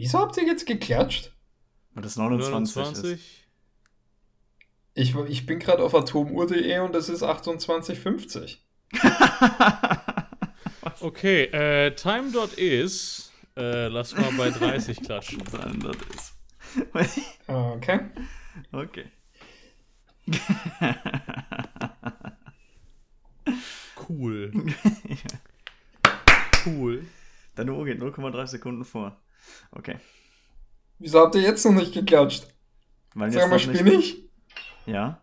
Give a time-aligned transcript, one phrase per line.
[0.00, 1.30] Wieso habt ihr jetzt geklatscht?
[1.92, 3.12] Weil das 29, 29.
[3.12, 3.22] ist.
[4.94, 8.56] Ich, ich bin gerade auf atomuhr.de und es ist 28,50.
[11.02, 13.32] Okay, äh, time.is.
[13.56, 15.40] Äh, lass mal bei 30 klatschen.
[15.40, 16.34] Ist.
[17.46, 18.00] Okay.
[18.72, 19.04] Okay.
[23.96, 24.52] Cool.
[26.66, 27.06] Cool.
[27.54, 29.16] Deine Uhr geht 0,3 Sekunden vor.
[29.72, 29.96] Okay.
[30.98, 32.46] Wieso habt ihr jetzt noch nicht geklatscht?
[33.14, 34.30] Weil Sag mal, noch nicht- ich?
[34.86, 35.20] Ja.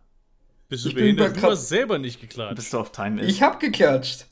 [0.70, 1.36] Bist du Ich bin behindert?
[1.36, 2.56] bei Du hast selber nicht geklatscht.
[2.56, 3.30] Bis du auf Time ist.
[3.30, 4.26] Ich hab geklatscht.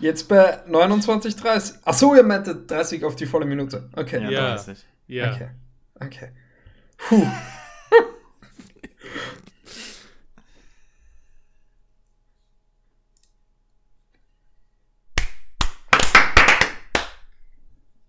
[0.00, 1.76] Jetzt bei 29,30.
[1.84, 3.88] Achso, ihr meintet 30 auf die volle Minute.
[3.94, 4.22] Okay.
[4.24, 4.54] ja, Ja.
[4.56, 4.78] 30.
[5.06, 5.32] Ja.
[5.32, 5.48] Okay.
[6.00, 6.28] Okay.
[6.98, 7.26] Puh.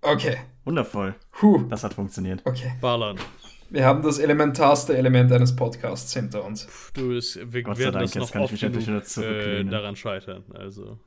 [0.06, 0.38] Okay.
[0.64, 1.16] Wundervoll.
[1.32, 1.64] Puh.
[1.70, 2.42] Das hat funktioniert.
[2.46, 2.74] Okay.
[2.82, 3.18] Ballern.
[3.70, 6.68] Wir haben das elementarste Element eines Podcasts hinter uns.
[6.94, 9.18] Du, es, wir Gott werden Dank, das jetzt noch kann ich oft mich endlich genug
[9.18, 10.44] wieder äh, daran scheitern.
[10.54, 11.00] Also,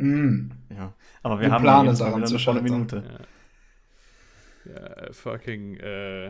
[0.00, 0.50] Mm.
[0.70, 0.94] Ja.
[1.22, 2.64] Aber wir, Wir haben planen jetzt mal daran zu scheitern.
[2.64, 3.02] Minute.
[3.06, 4.72] ja.
[4.72, 6.28] Ja, fucking, äh,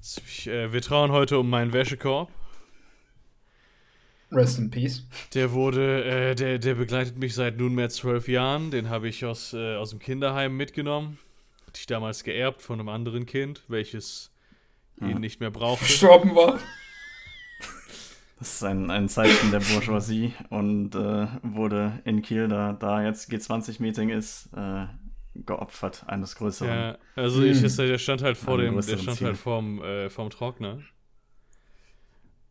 [0.00, 2.30] ich, äh, wir trauen heute um meinen Wäschekorb.
[4.32, 5.06] Rest in peace.
[5.34, 8.70] Der wurde, äh, der, der begleitet mich seit nunmehr zwölf Jahren.
[8.70, 11.18] Den habe ich aus, äh, aus dem Kinderheim mitgenommen.
[11.66, 14.30] Hatte ich damals geerbt von einem anderen Kind, welches
[15.00, 15.20] ihn Hm.
[15.20, 15.84] nicht mehr brauchte.
[15.84, 16.58] Gestorben war.
[18.38, 23.30] Das ist ein, ein Zeichen der Bourgeoisie und äh, wurde in Kiel, da, da jetzt
[23.30, 24.86] G20-Meeting ist, äh,
[25.34, 26.68] geopfert eines größeren.
[26.70, 27.50] Ja, also Hm.
[27.52, 29.26] ich, ist, der stand halt vor dem, der stand Ziel.
[29.28, 30.80] halt vorm, äh, vorm Trockner.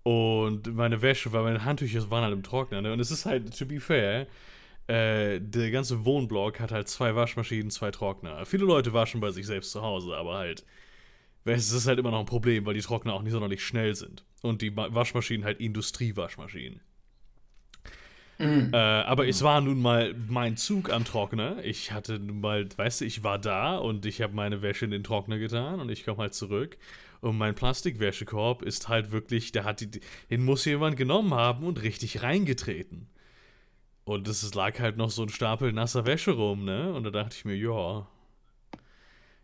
[0.04, 2.92] Und meine Wäsche, weil meine Handtücher waren halt im Trockner, ne?
[2.94, 4.28] Und es ist halt, to be fair,
[4.88, 8.46] äh, der ganze Wohnblock hat halt zwei Waschmaschinen, zwei Trockner.
[8.46, 10.66] Viele Leute waschen bei sich selbst zu Hause, aber halt,
[11.46, 14.25] es ist halt immer noch ein Problem, weil die Trockner auch nicht sonderlich schnell sind.
[14.42, 16.81] Und die Ma- Waschmaschinen halt Industriewaschmaschinen.
[18.40, 18.74] Mm.
[18.74, 21.64] Äh, aber es war nun mal mein Zug am Trockner.
[21.64, 24.92] Ich hatte nun mal, weißt du, ich war da und ich habe meine Wäsche in
[24.92, 26.78] den Trockner getan und ich komme halt zurück.
[27.22, 31.82] Und mein Plastikwäschekorb ist halt wirklich, der hat die, den muss jemand genommen haben und
[31.84, 33.08] richtig reingetreten.
[34.04, 36.92] Und es lag halt noch so ein Stapel nasser Wäsche rum, ne?
[36.94, 38.08] Und da dachte ich mir, ja,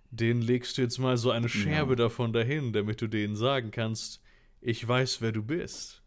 [0.10, 4.22] den legst du jetzt mal so eine Scherbe davon dahin, damit du denen sagen kannst,
[4.60, 6.02] ich weiß, wer du bist.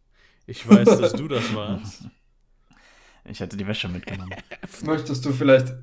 [0.47, 2.05] Ich weiß, dass du das warst.
[3.31, 4.35] Ich hätte die Wäsche mitgenommen.
[4.85, 5.75] Möchtest du vielleicht,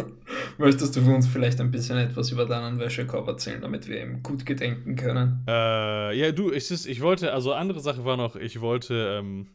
[0.58, 4.22] möchtest du für uns vielleicht ein bisschen etwas über deinen Wäschekorb erzählen, damit wir ihm
[4.22, 5.44] gut gedenken können?
[5.46, 9.46] Äh, ja, du, ich, ich wollte, also andere Sache war noch, ich wollte ähm,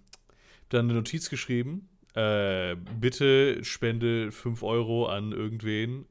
[0.69, 1.89] dann eine Notiz geschrieben.
[2.15, 6.05] Äh, bitte spende 5 Euro an irgendwen,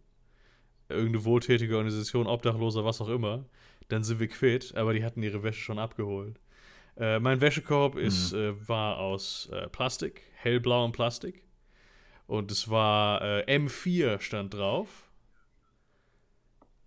[0.88, 3.46] irgendeine wohltätige Organisation, Obdachloser, was auch immer.
[3.88, 6.38] Dann sind wir quitt, aber die hatten ihre Wäsche schon abgeholt.
[6.96, 11.44] Äh, mein Wäschekorb ist, äh, war aus äh, Plastik, hellblauem Plastik.
[12.26, 15.10] Und es war äh, M4 stand drauf.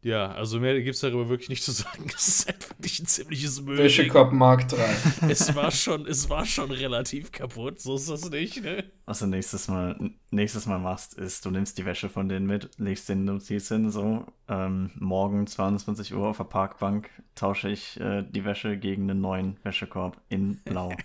[0.05, 2.05] Ja, also mehr gibt es darüber wirklich nicht zu sagen.
[2.15, 3.79] Es ist halt wirklich ein ziemliches Müll.
[3.79, 5.29] Wäschekorb Mark 3.
[5.29, 8.83] Es war schon, es war schon relativ kaputt, so ist das nicht, ne?
[9.05, 12.69] Was du nächstes Mal, nächstes Mal machst, ist, du nimmst die Wäsche von denen mit,
[12.77, 18.23] legst den Notiz hin, so, ähm, morgen 22 Uhr auf der Parkbank tausche ich äh,
[18.29, 20.93] die Wäsche gegen einen neuen Wäschekorb in Blau.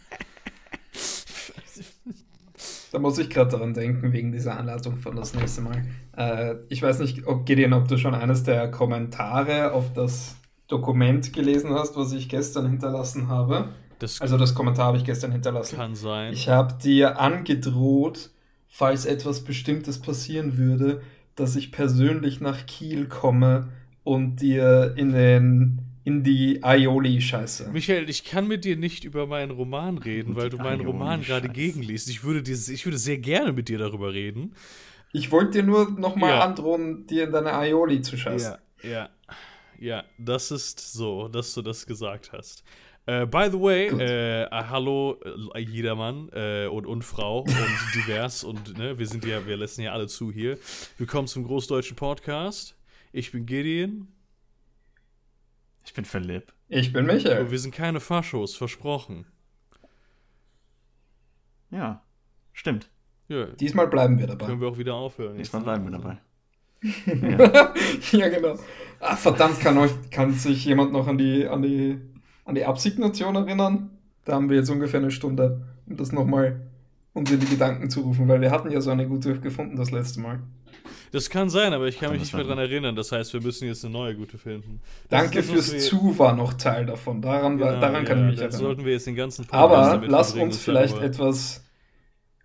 [2.93, 5.85] Da muss ich gerade daran denken, wegen dieser Anleitung von das nächste Mal.
[6.17, 10.37] Äh, ich weiß nicht, ob Gideon, ob du schon eines der Kommentare auf das
[10.67, 13.69] Dokument gelesen hast, was ich gestern hinterlassen habe.
[14.01, 15.77] Das Also das Kommentar habe ich gestern hinterlassen.
[15.77, 16.33] kann sein.
[16.33, 18.31] Ich habe dir angedroht,
[18.69, 21.03] falls etwas Bestimmtes passieren würde,
[21.37, 23.69] dass ich persönlich nach Kiel komme
[24.05, 27.71] und dir in den in die Aioli scheiße.
[27.73, 31.49] Michael, ich kann mit dir nicht über meinen Roman reden, weil du meinen Roman gerade
[31.49, 32.09] gegenliest.
[32.09, 34.55] Ich würde, dir, ich würde sehr gerne mit dir darüber reden.
[35.13, 36.41] Ich wollte dir nur nochmal Ja.
[36.45, 38.57] androhen, dir in deine Aioli zu scheißen.
[38.83, 39.09] ja.
[39.79, 42.63] Ja, das ist so, dass du das gesagt hast.
[43.07, 45.19] Äh, by the way, äh, äh, hallo
[45.55, 47.49] äh, jedermann äh, und, und Frau und
[47.95, 50.59] divers und ne, wir sind ja, wir lassen ja alle zu hier.
[50.99, 52.77] Willkommen zum Großdeutschen Podcast.
[53.13, 54.09] Ich bin Gideon
[55.85, 56.53] Ich bin Philipp.
[56.69, 57.51] Ich bin und Michael.
[57.51, 59.27] wir sind keine Faschos, versprochen.
[61.71, 62.03] Ja,
[62.53, 62.91] stimmt.
[63.29, 64.47] Ja, Diesmal bleiben wir dabei.
[64.47, 65.37] können wir auch wieder aufhören.
[65.37, 66.19] Diesmal bleiben wir dabei.
[68.13, 68.59] ja, genau.
[68.99, 72.01] Ah, verdammt, kann, euch, kann sich jemand noch an die, an, die,
[72.45, 73.91] an die Absignation erinnern?
[74.25, 76.70] Da haben wir jetzt ungefähr eine Stunde, um das nochmal
[77.13, 79.91] uns in die Gedanken zu rufen, weil wir hatten ja so eine gute gefunden das
[79.91, 80.41] letzte Mal.
[81.13, 82.95] Das kann sein, aber ich kann Kann mich nicht mehr dran erinnern.
[82.95, 84.81] Das heißt, wir müssen jetzt eine neue gute finden.
[85.09, 87.21] Das Danke fürs wir- Zu war noch Teil davon.
[87.21, 88.59] Daran, war- Genau, daran kann ja, ich mich erinnern.
[88.61, 91.65] sollten wir jetzt den ganzen Podcast Aber damit lass uns vielleicht darüber- etwas,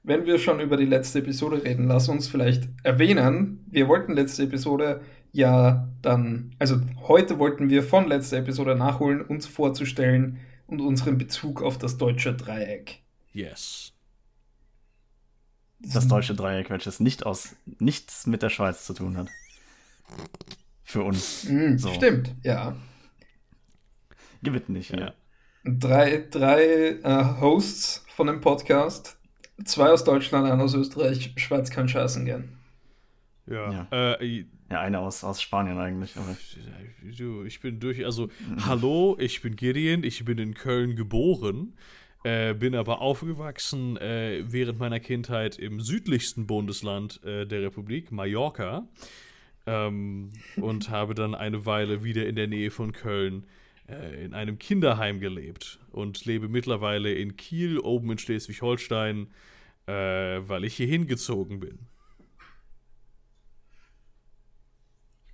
[0.02, 4.44] wenn wir schon über die letzte Episode reden, lass uns vielleicht erwähnen, wir wollten letzte
[4.44, 5.02] Episode
[5.32, 6.78] ja dann, also
[7.08, 12.34] heute wollten wir von letzter Episode nachholen, uns vorzustellen und unseren Bezug auf das deutsche
[12.34, 13.00] Dreieck.
[13.32, 13.92] Yes.
[15.94, 19.30] Das deutsche Dreieck, welches nicht aus, nichts mit der Schweiz zu tun hat.
[20.84, 21.44] Für uns.
[21.46, 21.94] Mhm, So.
[21.94, 22.76] Stimmt, ja.
[24.44, 24.92] Gewinnt nicht.
[24.92, 25.00] Ja.
[25.00, 25.14] Ja.
[25.64, 26.64] Drei, drei
[27.04, 29.18] äh, Hosts von dem Podcast,
[29.64, 32.50] zwei aus Deutschland, einer aus Österreich, Schweiz kann scheißen gern.
[33.48, 33.88] Ja.
[33.92, 36.16] Äh, ja, eine aus, aus Spanien eigentlich.
[36.18, 36.36] Aber
[37.46, 38.30] ich bin durch, also,
[38.66, 41.74] hallo, ich bin Gideon, ich bin in Köln geboren,
[42.26, 48.88] äh, bin aber aufgewachsen äh, während meiner Kindheit im südlichsten Bundesland äh, der Republik, Mallorca,
[49.68, 53.46] ähm, und habe dann eine Weile wieder in der Nähe von Köln
[53.88, 59.28] äh, in einem Kinderheim gelebt und lebe mittlerweile in Kiel, oben in Schleswig-Holstein,
[59.86, 61.78] äh, weil ich hier hingezogen bin.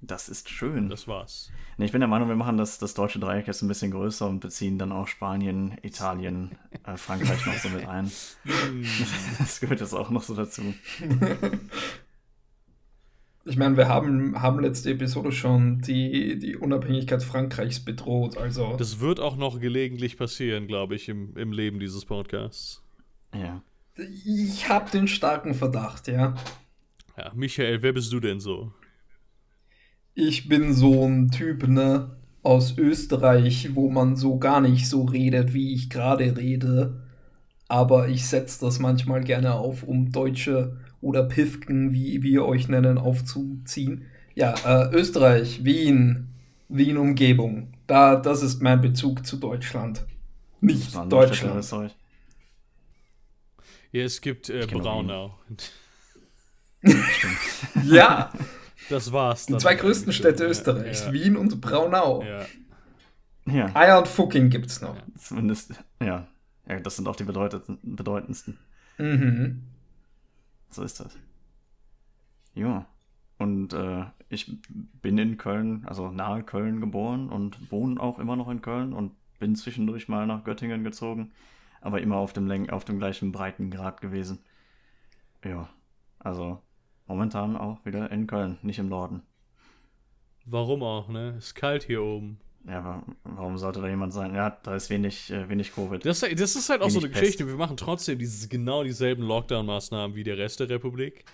[0.02, 0.90] Das ist schön.
[0.90, 1.52] Das war's.
[1.78, 4.28] Nee, ich bin der Meinung, wir machen das, das deutsche Dreieck jetzt ein bisschen größer
[4.28, 6.52] und beziehen dann auch Spanien, Italien,
[6.86, 8.12] äh, Frankreich noch so mit ein.
[9.40, 10.62] Das gehört jetzt auch noch so dazu.
[13.46, 19.00] Ich meine, wir haben, haben letzte Episode schon die, die Unabhängigkeit Frankreichs bedroht, also Das
[19.00, 22.84] wird auch noch gelegentlich passieren, glaube ich, im, im Leben dieses Podcasts.
[23.34, 23.64] Ja.
[23.98, 26.36] ich habe den starken Verdacht, ja.
[27.18, 28.74] Ja, Michael, wer bist du denn so?
[30.14, 32.12] Ich bin so ein Typ, ne,
[32.44, 37.04] aus Österreich, wo man so gar nicht so redet, wie ich gerade rede.
[37.68, 42.98] Aber ich setze das manchmal gerne auf, um Deutsche oder Pifken, wie wir euch nennen,
[42.98, 44.06] aufzuziehen.
[44.36, 46.28] Ja, äh, Österreich, Wien,
[46.68, 47.74] Wien-Umgebung.
[47.88, 50.06] Da, das ist mein Bezug zu Deutschland.
[50.60, 51.96] Nicht Deutschland.
[53.92, 55.38] Ja, es gibt äh, Braunau.
[57.86, 58.32] Ja,
[58.92, 59.46] Das war's.
[59.48, 60.12] die zwei größten.
[60.14, 62.24] Städte Ja, Österreichs, Ja, Wien und Braunau.
[62.24, 62.46] ja.
[63.48, 64.96] Ja, Eier und Fucking gibt's noch.
[65.18, 66.28] zumindest, ja.
[66.68, 68.60] Ja, das sind auch die bedeutendsten.
[69.00, 69.64] Mhm.
[70.70, 71.18] So ist das.
[72.54, 72.86] Ja.
[73.40, 74.60] Und äh, ich
[75.02, 79.14] bin in Köln, also nahe Köln geboren und wohne auch immer noch in Köln und
[79.40, 81.32] bin zwischendurch mal nach Göttingen gezogen,
[81.82, 84.38] aber immer auf dem, Läng auf dem gleichen Breitengrad gewesen.
[85.44, 85.68] Ja,
[86.20, 86.62] also
[87.12, 89.22] momentan auch wieder in Köln, nicht im Norden.
[90.46, 91.36] Warum auch, ne?
[91.38, 92.40] Ist kalt hier oben.
[92.66, 94.34] Ja, warum sollte da jemand sein?
[94.34, 96.06] Ja, da ist wenig, äh, wenig Covid.
[96.06, 97.44] Das, das ist halt auch so eine Wenig Geschichte.
[97.44, 97.54] Pest.
[97.54, 101.26] Wir machen trotzdem dieses, genau dieselben Lockdown-Maßnahmen wie der Rest der Republik.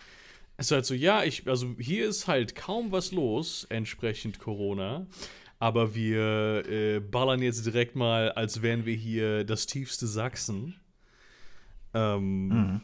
[0.57, 5.05] Es ist halt so, ja, ich, also hier ist halt kaum was los, entsprechend Corona.
[5.59, 10.75] Aber wir äh, ballern jetzt direkt mal, als wären wir hier das tiefste Sachsen.
[11.93, 12.81] Ähm, Mhm.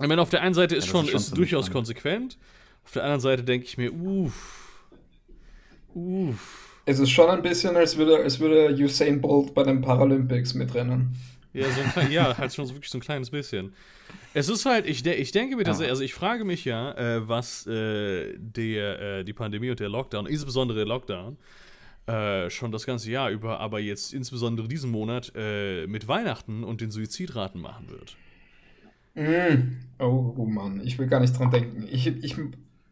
[0.00, 1.86] Ich meine, auf der einen Seite ist Ja, schon, ist schon ist durchaus spannend.
[1.86, 2.38] konsequent.
[2.84, 4.88] Auf der anderen Seite denke ich mir, uff.
[5.94, 6.80] Uff.
[6.84, 11.14] Es ist schon ein bisschen, als würde, als würde Usain Bolt bei den Paralympics mitrennen.
[11.52, 13.74] Ja, so ein klein, ja, halt schon so wirklich so ein kleines bisschen.
[14.32, 17.28] Es ist halt, ich, de ich denke mir, dass, also ich frage mich ja, äh,
[17.28, 21.36] was äh, der, äh, die Pandemie und der Lockdown, insbesondere der Lockdown,
[22.06, 26.80] äh, schon das ganze Jahr über, aber jetzt insbesondere diesen Monat äh, mit Weihnachten und
[26.80, 28.16] den Suizidraten machen wird.
[29.18, 29.78] Mm.
[29.98, 31.84] Oh, oh Mann, ich will gar nicht dran denken.
[31.90, 32.36] Ich, ich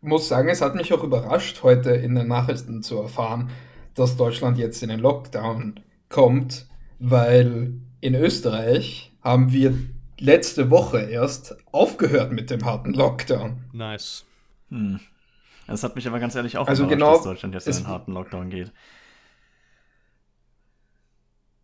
[0.00, 3.50] muss sagen, es hat mich auch überrascht, heute in den Nachrichten zu erfahren,
[3.95, 6.66] dass Deutschland jetzt in den Lockdown kommt,
[6.99, 9.78] weil in Österreich haben wir
[10.18, 13.64] letzte Woche erst aufgehört mit dem harten Lockdown.
[13.73, 14.25] Nice.
[14.71, 14.99] Hm.
[15.68, 17.87] Das hat mich aber ganz ehrlich auch Also überrascht, genau, dass Deutschland jetzt in einen
[17.87, 18.73] harten Lockdown geht.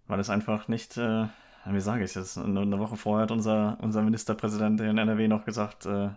[0.06, 1.26] Weil es einfach nicht, äh,
[1.66, 5.86] wie sage ich eine eine Woche vorher hat unser, unser Ministerpräsident in NRW noch gesagt,
[5.86, 6.10] äh,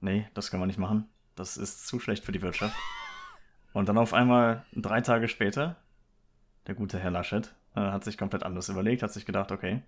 [0.00, 1.08] nee, das können wir nicht machen.
[1.34, 2.74] Das ist zu schlecht für die Wirtschaft.
[3.72, 5.76] Und dann auf einmal, drei Tage später,
[6.66, 9.82] der gute Herr Laschet äh, hat sich komplett anders überlegt, hat sich gedacht, okay,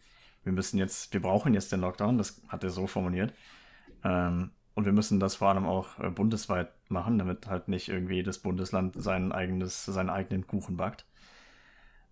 [0.44, 3.32] wir müssen jetzt, wir brauchen jetzt den Lockdown, das hat er so formuliert.
[4.04, 8.23] Ähm, und wir müssen das vor allem auch äh, bundesweit machen, damit halt nicht irgendwie
[8.23, 11.04] das Bundesland sein eigenes, seinen eigenen Kuchen backt.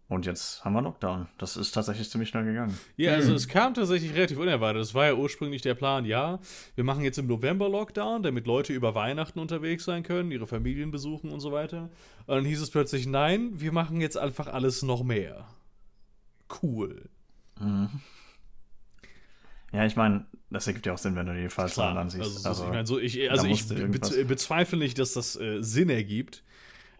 [0.08, 1.26] Und jetzt haben wir Lockdown.
[1.36, 2.78] Das ist tatsächlich ziemlich schnell gegangen.
[2.96, 3.34] Ja, also Hm.
[3.34, 4.80] es kam tatsächlich relativ unerwartet.
[4.80, 6.38] Das war ja ursprünglich der Plan, ja,
[6.76, 10.92] wir machen jetzt im November Lockdown, damit Leute über Weihnachten unterwegs sein können, ihre Familien
[10.92, 11.90] besuchen und so weiter.
[12.26, 15.48] Und dann hieß es plötzlich, nein, wir machen jetzt einfach alles noch mehr.
[16.62, 17.08] Cool.
[17.58, 17.88] Mhm.
[19.72, 22.46] Ja, ich meine, das ergibt ja auch Sinn, wenn du die Fallzahlen ansiehst.
[22.46, 25.90] Also, also, ich, mein, so, ich, also ich be bezweifle nicht, dass das äh, Sinn
[25.90, 26.44] ergibt.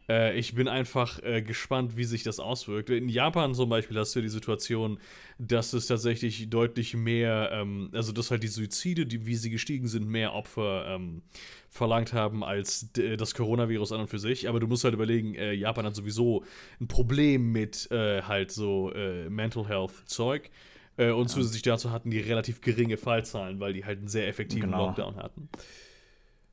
[0.08, 2.90] Äh, ich bin einfach äh, gespannt, wie sich das auswirkt.
[2.90, 4.98] In Japan zum Beispiel hast du die Situation,
[5.38, 9.88] dass es tatsächlich deutlich mehr, ähm, also dass halt die Suizide, die, wie sie gestiegen
[9.88, 11.22] sind, mehr Opfer ähm,
[11.70, 14.48] verlangt haben als das Coronavirus an und für sich.
[14.48, 16.44] Aber du musst halt überlegen, äh, Japan hat sowieso
[16.80, 20.50] ein Problem mit äh, halt so äh, Mental Health Zeug.
[20.96, 21.34] Äh, und ja.
[21.34, 24.86] zusätzlich dazu hatten die relativ geringe Fallzahlen, weil die halt einen sehr effektiven genau.
[24.86, 25.48] Lockdown hatten.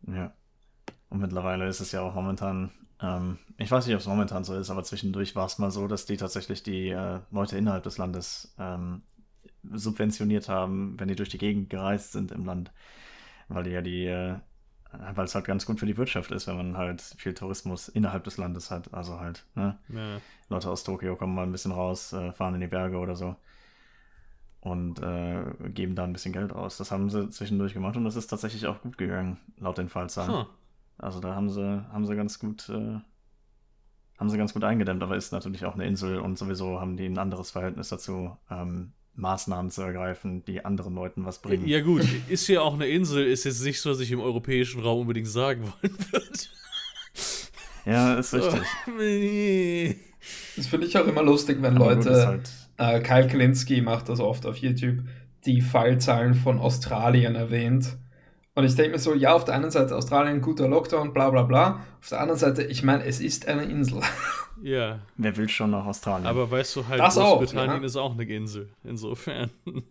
[0.07, 0.33] Ja.
[1.10, 2.72] Und mittlerweile ist es ja auch momentan
[3.02, 5.88] ähm, ich weiß nicht, ob es momentan so ist, aber zwischendurch war es mal so,
[5.88, 9.02] dass die tatsächlich die äh, Leute innerhalb des Landes ähm,
[9.72, 12.72] subventioniert haben, wenn die durch die Gegend gereist sind im Land.
[13.48, 14.36] Weil die ja die, äh,
[15.14, 18.24] weil es halt ganz gut für die Wirtschaft ist, wenn man halt viel Tourismus innerhalb
[18.24, 18.94] des Landes hat.
[18.94, 19.78] Also halt, ne?
[19.90, 20.22] Ja.
[20.50, 23.36] Leute aus Tokio kommen mal ein bisschen raus, äh, fahren in die Berge oder so
[24.64, 26.78] und äh, geben da ein bisschen Geld aus.
[26.78, 30.32] Das haben sie zwischendurch gemacht und das ist tatsächlich auch gut gegangen, laut den Fallzahlen.
[30.32, 30.46] Huh.
[30.98, 33.00] Also da haben sie, haben sie ganz gut, äh,
[34.18, 37.06] haben sie ganz gut eingedämmt, aber ist natürlich auch eine Insel und sowieso haben die
[37.06, 41.68] ein anderes Verhältnis dazu, ähm, Maßnahmen zu ergreifen, die anderen Leuten was bringen.
[41.68, 44.82] Ja gut, ist ja auch eine Insel, ist jetzt nicht so, was ich im europäischen
[44.82, 46.28] Raum unbedingt sagen wollen würde.
[47.86, 48.62] Ja, ist richtig.
[50.56, 54.22] Das finde ich auch immer lustig, wenn aber Leute, halt äh, Kyle Kalinski macht das
[54.22, 55.00] oft auf YouTube,
[55.46, 57.98] die Fallzahlen von Australien erwähnt
[58.55, 61.43] und ich denke mir so, ja, auf der einen Seite Australien, guter Lockdown, bla bla
[61.43, 61.81] bla.
[62.00, 64.01] Auf der anderen Seite, ich meine, es ist eine Insel.
[64.62, 65.00] Ja.
[65.17, 66.27] Wer will schon nach Australien?
[66.27, 67.86] Aber weißt du halt, das Großbritannien ja.
[67.86, 69.50] ist auch eine Insel, insofern.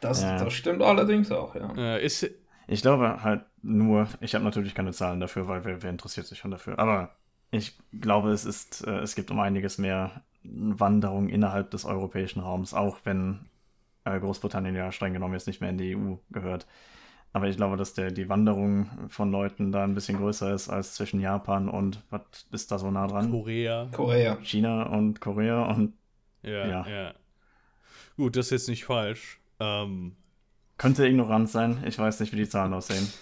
[0.00, 0.36] Das, ja.
[0.36, 1.72] das stimmt allerdings auch, ja.
[1.76, 2.28] ja ist,
[2.66, 6.38] ich glaube halt nur, ich habe natürlich keine Zahlen dafür, weil wer, wer, interessiert sich
[6.38, 6.78] schon dafür.
[6.78, 7.16] Aber
[7.50, 12.74] ich glaube, es ist, äh, es gibt um einiges mehr Wanderung innerhalb des europäischen Raums,
[12.74, 13.46] auch wenn
[14.04, 16.66] äh, Großbritannien ja streng genommen jetzt nicht mehr in die EU gehört.
[17.34, 20.94] Aber ich glaube, dass der, die Wanderung von Leuten da ein bisschen größer ist als
[20.94, 22.20] zwischen Japan und was
[22.52, 23.32] ist da so nah dran?
[23.32, 23.88] Korea.
[23.90, 24.38] Korea.
[24.40, 25.94] China und Korea und.
[26.42, 26.86] Ja, ja.
[26.86, 27.14] ja.
[28.16, 29.40] Gut, das ist jetzt nicht falsch.
[29.58, 30.14] Ähm,
[30.78, 31.82] Könnte ignorant sein.
[31.84, 33.12] Ich weiß nicht, wie die Zahlen aussehen.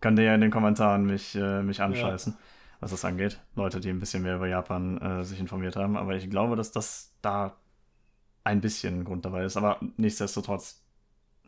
[0.00, 2.38] Könnt ihr ja in den Kommentaren mich, äh, mich anscheißen, ja.
[2.78, 3.40] was das angeht.
[3.56, 5.96] Leute, die ein bisschen mehr über Japan äh, sich informiert haben.
[5.96, 7.56] Aber ich glaube, dass das da
[8.44, 9.56] ein bisschen Grund dabei ist.
[9.56, 10.85] Aber nichtsdestotrotz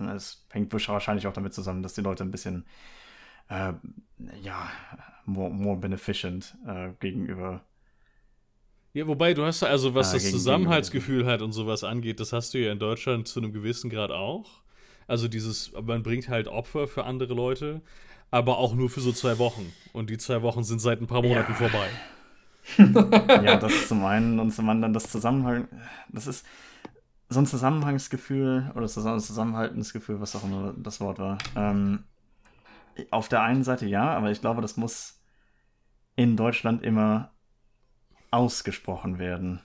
[0.01, 2.65] es hängt wahrscheinlich auch damit zusammen, dass die Leute ein bisschen,
[3.49, 3.73] äh,
[4.43, 4.71] ja,
[5.25, 7.63] more, more beneficent äh, gegenüber.
[8.95, 12.55] Ja, wobei du hast also, was äh, das Zusammenhaltsgefühl hat und sowas angeht, das hast
[12.55, 14.63] du ja in Deutschland zu einem gewissen Grad auch.
[15.07, 17.81] Also dieses, man bringt halt Opfer für andere Leute,
[18.31, 19.73] aber auch nur für so zwei Wochen.
[19.93, 21.69] Und die zwei Wochen sind seit ein paar Monaten ja.
[21.69, 21.89] vorbei.
[23.45, 25.69] ja, das zum einen und zum anderen das Zusammenhalt,
[26.11, 26.45] das ist,
[27.29, 31.39] so ein Zusammenhangsgefühl oder so ein Zusammenhaltensgefühl, was auch immer das Wort war.
[31.57, 32.05] Ähm,
[33.11, 35.21] auf der einen Seite ja, aber ich glaube, das muss
[36.17, 37.33] in Deutschland immer
[38.31, 39.61] ausgesprochen werden.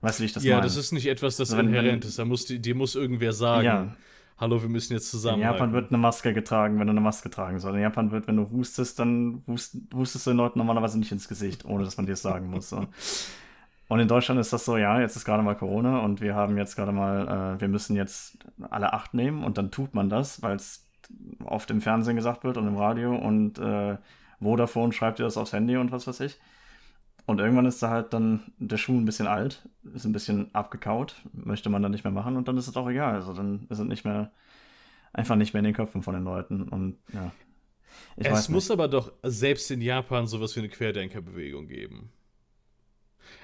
[0.00, 0.60] Weißt du, wie ich das ja, meine?
[0.60, 2.18] Ja, das ist nicht etwas, das wenn, inhärent ist.
[2.18, 3.96] Da muss, dir muss irgendwer sagen, ja.
[4.36, 5.38] hallo, wir müssen jetzt zusammen.
[5.38, 7.76] In Japan wird eine Maske getragen, wenn du eine Maske tragen sollst.
[7.76, 11.28] In Japan wird, wenn du hustest, dann hust, hustest du den Leuten normalerweise nicht ins
[11.28, 12.68] Gesicht, ohne dass man dir es sagen muss.
[12.68, 12.86] So.
[13.88, 16.56] Und in Deutschland ist das so, ja, jetzt ist gerade mal Corona und wir haben
[16.56, 18.38] jetzt gerade mal, äh, wir müssen jetzt
[18.68, 20.88] alle acht nehmen und dann tut man das, weil es
[21.44, 23.96] oft im Fernsehen gesagt wird und im Radio und äh,
[24.40, 26.38] Vodafone schreibt dir das aufs Handy und was weiß ich.
[27.26, 31.16] Und irgendwann ist da halt dann der Schuh ein bisschen alt, ist ein bisschen abgekaut,
[31.32, 33.14] möchte man dann nicht mehr machen und dann ist es auch egal.
[33.14, 34.32] Also dann ist es nicht mehr,
[35.12, 37.32] einfach nicht mehr in den Köpfen von den Leuten und ja.
[38.16, 42.10] es muss aber doch selbst in Japan sowas wie eine Querdenkerbewegung geben.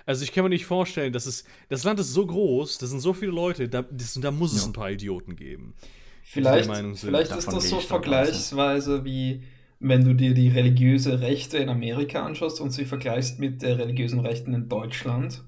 [0.07, 1.45] Also ich kann mir nicht vorstellen, dass es.
[1.69, 4.63] Das Land ist so groß, das sind so viele Leute, da, das, da muss es
[4.63, 4.69] ja.
[4.69, 5.75] ein paar Idioten geben.
[6.23, 9.43] Vielleicht, vielleicht ist das so vergleichsweise wie
[9.83, 14.21] wenn du dir die religiöse Rechte in Amerika anschaust und sie vergleichst mit der religiösen
[14.21, 15.43] Rechten in Deutschland.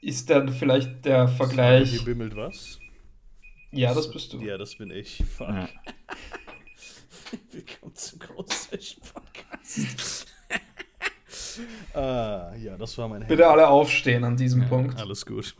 [0.00, 1.90] Ist dann vielleicht der Vergleich.
[1.90, 2.78] Hier bimmelt was?
[3.70, 4.40] Ja, das bist du.
[4.40, 5.22] Ja, das bin ich.
[5.36, 5.48] Fuck.
[5.48, 5.68] Ja.
[7.52, 10.21] Willkommen zum Großflächen-Podcast.
[11.94, 14.98] Ah, ja, das war mein Bitte alle aufstehen an diesem ja, Punkt.
[14.98, 15.54] Alles gut.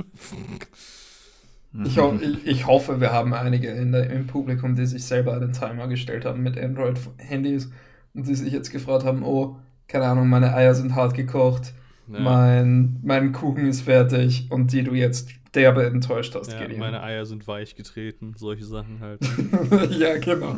[1.84, 5.38] ich, ho ich, ich, hoffe, wir haben einige in der, im Publikum, die sich selber
[5.38, 7.70] den Timer gestellt haben mit Android-Handys
[8.14, 9.56] und die sich jetzt gefragt haben, oh,
[9.88, 11.74] keine Ahnung, meine Eier sind hart gekocht,
[12.08, 12.20] ja.
[12.20, 17.26] mein, mein Kuchen ist fertig und die du jetzt derbe enttäuscht hast, ja, Meine Eier
[17.26, 19.20] sind weich getreten, solche Sachen halt.
[19.90, 20.56] ja, genau.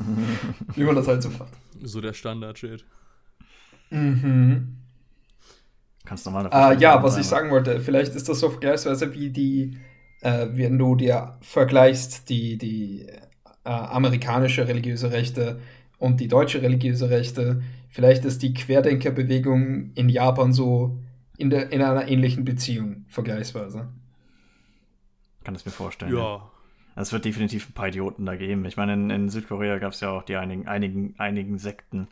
[0.77, 1.53] Wie man das halt so macht.
[1.83, 2.85] So der Standard-Shit.
[3.91, 4.84] Mhm.
[6.05, 9.79] Kannst normale äh, Ja, was ich sagen wollte, vielleicht ist das so vergleichsweise wie die,
[10.21, 13.07] äh, wenn du dir vergleichst, die, die
[13.65, 15.61] äh, amerikanische religiöse Rechte
[15.99, 17.63] und die deutsche religiöse Rechte.
[17.89, 20.99] Vielleicht ist die Querdenkerbewegung in Japan so
[21.39, 23.89] in, der, in einer ähnlichen Beziehung, vergleichsweise.
[25.43, 26.15] Kann es mir vorstellen.
[26.15, 26.51] Ja.
[26.97, 28.65] Es wird definitiv ein paar Idioten da geben.
[28.67, 32.09] Ich meine, in, in Südkorea gab es ja auch die einigen, einigen, einigen Sekten,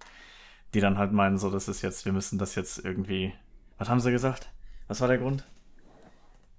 [0.75, 3.33] die dann halt meinen, so, das ist jetzt, wir müssen das jetzt irgendwie.
[3.79, 4.51] Was haben sie gesagt?
[4.89, 5.45] Was war der Grund?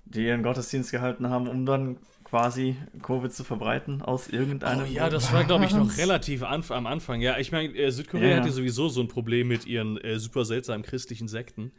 [0.05, 4.85] Die ihren Gottesdienst gehalten haben, um dann quasi Covid zu verbreiten aus irgendeinem.
[4.85, 7.21] Oh, ja, das war, glaube ich, noch relativ anf am Anfang.
[7.21, 8.37] Ja, ich meine, äh, Südkorea Ja.
[8.37, 11.71] hat ja sowieso so ein Problem mit ihren äh, super seltsamen christlichen Sekten.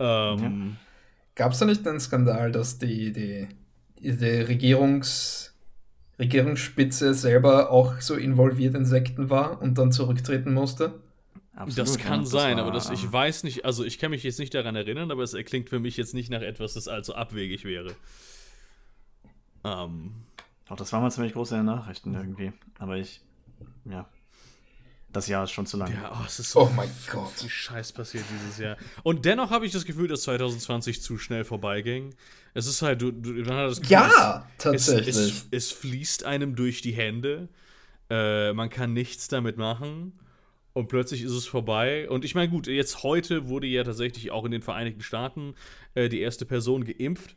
[0.00, 0.76] Ähm,
[1.34, 3.48] Gab es da nicht einen Skandal, dass die, die,
[4.00, 5.54] die Regierungs,
[6.18, 10.94] Regierungsspitze selber auch so involviert in Sekten war und dann zurücktreten musste?
[11.58, 14.38] Absolut, das kann sein, war, aber das, ich weiß nicht, also ich kann mich jetzt
[14.38, 17.64] nicht daran erinnern, aber es klingt für mich jetzt nicht nach etwas, das allzu abwegig
[17.64, 17.94] wäre.
[19.64, 20.12] Ähm,
[20.68, 22.52] Auch das war mal ziemlich groß in den Nachrichten irgendwie.
[22.78, 23.20] Aber ich.
[23.84, 24.08] Ja.
[25.10, 25.90] Das Jahr ist schon zu lang.
[25.90, 27.30] ja, oh, es ist so Oh mein Gott.
[27.30, 28.76] viel Scheiß passiert dieses Jahr.
[29.02, 32.14] Und dennoch habe ich das Gefühl, dass 2020 zu schnell vorbeiging.
[32.52, 35.16] Es ist halt, du, du man hat das Gefühl, Ja, es, tatsächlich.
[35.16, 37.48] es, es fließt einem durch die Hände.
[38.10, 40.12] Äh, man kann nichts damit machen.
[40.78, 42.08] Und plötzlich ist es vorbei.
[42.08, 45.54] Und ich meine, gut, jetzt heute wurde ja tatsächlich auch in den Vereinigten Staaten
[45.94, 47.36] äh, die erste Person geimpft.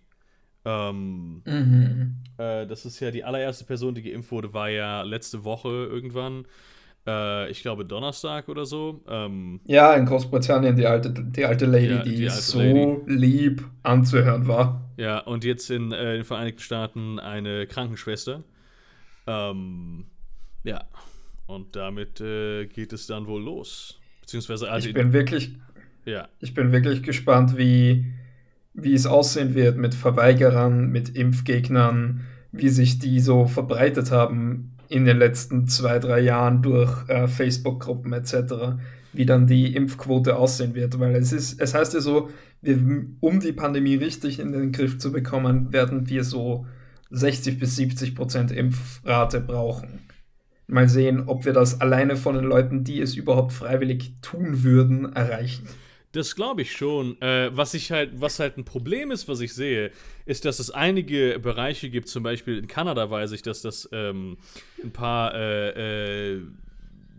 [0.64, 2.18] Ähm, mhm.
[2.38, 6.46] äh, das ist ja die allererste Person, die geimpft wurde, war ja letzte Woche irgendwann.
[7.08, 9.04] Äh, ich glaube Donnerstag oder so.
[9.08, 12.98] Ähm, Ja, in Großbritannien die alte, die alte Lady, Ja, die, die alte so Lady.
[13.08, 14.88] lieb anzuhören war.
[14.98, 18.44] Ja, und jetzt in äh, den Vereinigten Staaten eine Krankenschwester.
[19.26, 20.06] Ähm,
[20.64, 20.84] ja,
[21.52, 24.00] und damit äh, geht es dann wohl los.
[24.22, 25.56] Beziehungsweise, also, Ich bin wirklich,
[26.06, 28.06] ja, ich bin wirklich gespannt, wie,
[28.74, 35.06] wie es aussehen wird mit Verweigerern, mit Impfgegnern, wie sich die so verbreitet haben in
[35.06, 38.78] den letzten zwei, drei Jahren durch äh, Facebook-Gruppen etc.,
[39.14, 41.00] wie dann die Impfquote aussehen wird.
[41.00, 42.30] Weil es ist, es heißt ja so,
[42.62, 42.78] wir,
[43.20, 46.66] um die Pandemie richtig in den Griff zu bekommen, werden wir so
[47.10, 50.00] 60 bis 70 Prozent Impfrate brauchen.
[50.72, 55.14] Mal sehen, ob wir das alleine von den Leuten, die es überhaupt freiwillig tun würden,
[55.14, 55.68] erreichen.
[56.14, 57.22] Das glaube ich schon.
[57.22, 59.92] Äh, was ich halt, was halt ein Problem ist, was ich sehe,
[60.26, 64.38] ist, dass es einige Bereiche gibt, zum Beispiel in Kanada weiß ich, dass das ähm,
[64.84, 66.42] ein paar äh, äh,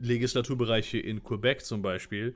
[0.02, 2.34] Legislaturbereiche in Quebec zum Beispiel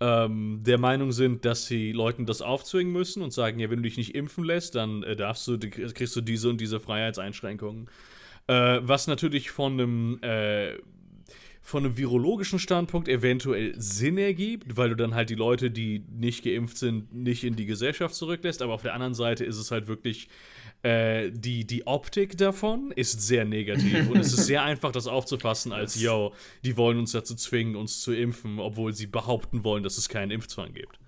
[0.00, 3.82] ähm, der Meinung sind, dass sie Leuten das aufzwingen müssen und sagen, ja, wenn du
[3.82, 7.88] dich nicht impfen lässt, dann äh, darfst du, kriegst du diese und diese Freiheitseinschränkungen.
[8.48, 10.78] Äh, was natürlich von einem äh,
[11.68, 16.42] von einem virologischen Standpunkt eventuell Sinn ergibt, weil du dann halt die Leute, die nicht
[16.42, 18.62] geimpft sind, nicht in die Gesellschaft zurücklässt.
[18.62, 20.28] Aber auf der anderen Seite ist es halt wirklich,
[20.82, 24.08] äh, die, die Optik davon ist sehr negativ.
[24.08, 26.32] und es ist sehr einfach, das aufzufassen als, yo,
[26.64, 30.30] die wollen uns dazu zwingen, uns zu impfen, obwohl sie behaupten wollen, dass es keinen
[30.30, 30.98] Impfzwang gibt.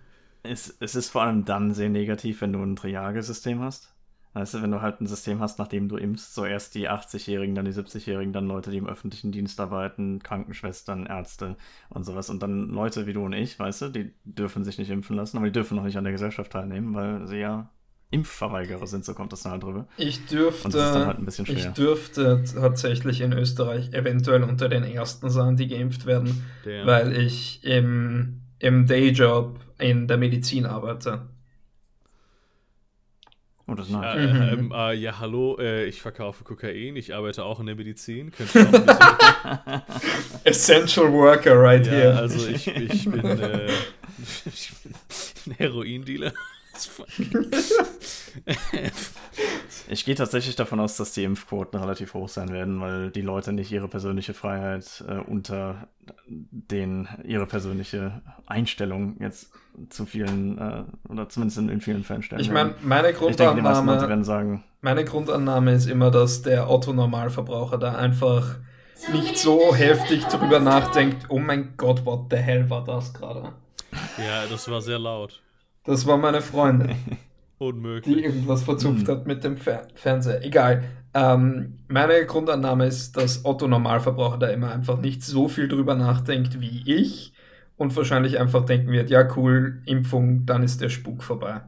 [0.43, 3.95] Es, es ist vor allem dann sehr negativ, wenn du ein Triage-System hast.
[4.33, 7.57] Weißt du, wenn du halt ein System hast, nachdem du impfst, so erst die 80-Jährigen,
[7.57, 11.57] dann die 70-Jährigen, dann Leute, die im öffentlichen Dienst arbeiten, Krankenschwestern, Ärzte
[11.89, 12.31] und sowas.
[12.31, 15.37] Und dann Leute wie du und ich, weißt du, die dürfen sich nicht impfen lassen,
[15.37, 17.71] aber die dürfen noch nicht an der Gesellschaft teilnehmen, weil sie ja
[18.13, 19.87] Impfverweigerer sind, so kommt das dann halt drüber.
[19.97, 20.21] Ich
[20.65, 24.69] Und das ist dann dürfte, halt ein bisschen ich dürfte tatsächlich in Österreich eventuell unter
[24.69, 30.67] den ersten sein, die geimpft werden, Der, weil ich im, im Dayjob in der Medizin
[30.67, 31.29] arbeite.
[33.71, 34.17] Oh, das ist nice.
[34.17, 34.43] äh, Mhm.
[34.43, 38.33] ähm, äh, ja, hallo, äh, ich verkaufe Kokain, ich arbeite auch in der Medizin.
[40.45, 42.17] Essential Worker right Ja, here.
[42.19, 43.67] also ich, ich bin, äh,
[44.47, 44.95] ich bin
[45.47, 46.33] ein Heroindealer.
[49.93, 53.53] Ich gehe tatsächlich davon aus, dass die Impfquoten relativ hoch sein werden, weil die Leute
[53.53, 55.89] nicht ihre persönliche Freiheit äh, unter
[56.29, 59.51] den ihre persönliche Einstellung jetzt
[59.89, 62.41] zu vielen äh, oder zumindest in, in vielen Fällen stellen.
[62.41, 66.13] Ich meine, meine ich denke, die meisten Leute Grundannahme, werden sagen, meine Grundannahme ist immer,
[66.13, 68.59] dass der Otto-Normalverbraucher da einfach
[69.13, 73.53] nicht so heftig drüber nachdenkt, oh mein Gott, what the hell war das gerade?
[74.19, 75.43] Ja, das war sehr laut.
[75.85, 76.43] Das war meine
[77.61, 77.83] Freundin.
[78.05, 78.25] die Unmöglich.
[78.25, 79.15] irgendwas verzupft Hm.
[79.15, 80.45] hat mit dem Fer Fernseher.
[80.45, 80.85] Egal.
[81.13, 86.61] Ähm, meine Grundannahme ist, dass Otto Normalverbraucher da immer einfach nicht so viel drüber nachdenkt
[86.61, 87.33] wie ich
[87.77, 91.63] und wahrscheinlich einfach denken wird, ja cool, Impfung, dann ist der Spuk vorbei.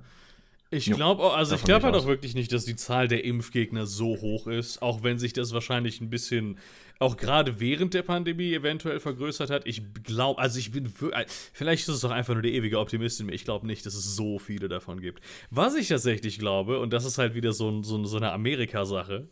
[0.72, 3.84] Ich glaube auch, also ich glaube halt auch wirklich nicht, dass die Zahl der Impfgegner
[3.86, 6.58] so hoch ist, auch wenn sich das wahrscheinlich ein bisschen,
[6.98, 9.66] auch gerade während der Pandemie eventuell vergrößert hat.
[9.66, 13.20] Ich glaube, also ich bin, äh, vielleicht ist es doch einfach nur der ewige Optimist
[13.20, 13.34] in mir.
[13.34, 15.22] Ich glaube nicht, dass es so viele davon gibt.
[15.50, 19.28] Was ich tatsächlich glaube, und das ist halt wieder so, so, so eine Amerika-Sache,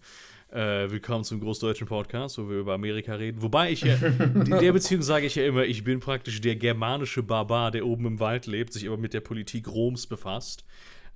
[0.52, 3.40] Äh, willkommen zum Großdeutschen Podcast, wo wir über Amerika reden.
[3.40, 7.22] Wobei ich ja, in der Beziehung sage ich ja immer, ich bin praktisch der germanische
[7.22, 10.64] Barbar, der oben im Wald lebt, sich aber mit der Politik Roms befasst.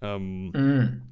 [0.04, 1.02] Ähm, mm.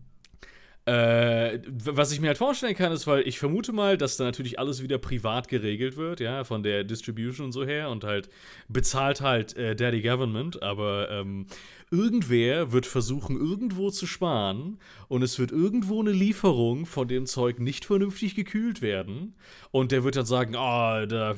[0.85, 4.59] Äh, was ich mir halt vorstellen kann, ist, weil ich vermute mal, dass da natürlich
[4.59, 8.29] alles wieder privat geregelt wird, ja, von der Distribution und so her und halt
[8.69, 11.47] bezahlt halt äh, Daddy Government, aber ähm,
[11.93, 14.79] irgendwer wird versuchen, irgendwo zu sparen
[15.09, 19.35] und es wird irgendwo eine Lieferung von dem Zeug nicht vernünftig gekühlt werden.
[19.71, 21.35] Und der wird dann sagen, oh, da,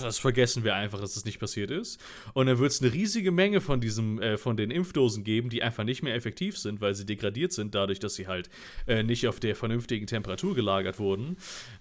[0.00, 2.00] das vergessen wir einfach, dass das nicht passiert ist.
[2.34, 5.62] Und dann wird es eine riesige Menge von diesem, äh, von den Impfdosen geben, die
[5.62, 8.48] einfach nicht mehr effektiv sind, weil sie degradiert sind, dadurch, dass sie halt
[8.86, 11.36] äh, nicht auf der vernünftigen Temperatur gelagert wurden.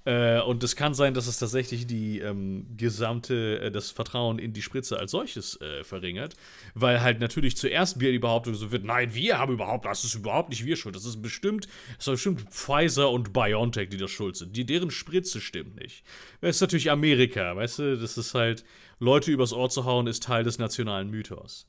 [0.05, 4.53] Äh, und es kann sein, dass es tatsächlich die ähm, gesamte, äh, das Vertrauen in
[4.53, 6.35] die Spritze als solches äh, verringert,
[6.73, 10.15] weil halt natürlich zuerst wir die Behauptung so wird, nein, wir haben überhaupt, das ist
[10.15, 10.95] überhaupt nicht wir schuld.
[10.95, 14.55] Das ist bestimmt, das ist bestimmt Pfizer und BioNTech, die das schuld sind.
[14.55, 16.03] Die, deren Spritze stimmt nicht.
[16.41, 18.63] Das ist natürlich Amerika, weißt du, das ist halt,
[18.99, 21.67] Leute übers Ohr zu hauen, ist Teil des nationalen Mythos.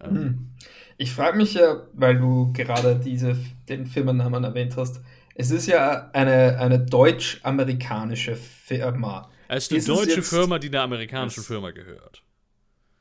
[0.00, 0.16] Ähm.
[0.16, 0.50] Hm.
[0.96, 3.36] Ich frage mich ja, weil du gerade diese,
[3.68, 5.00] den Firmennamen erwähnt hast,
[5.34, 9.30] es ist ja eine, eine deutsch-amerikanische Firma.
[9.48, 12.23] Es ist eine ist deutsche Firma, die einer amerikanischen Firma gehört.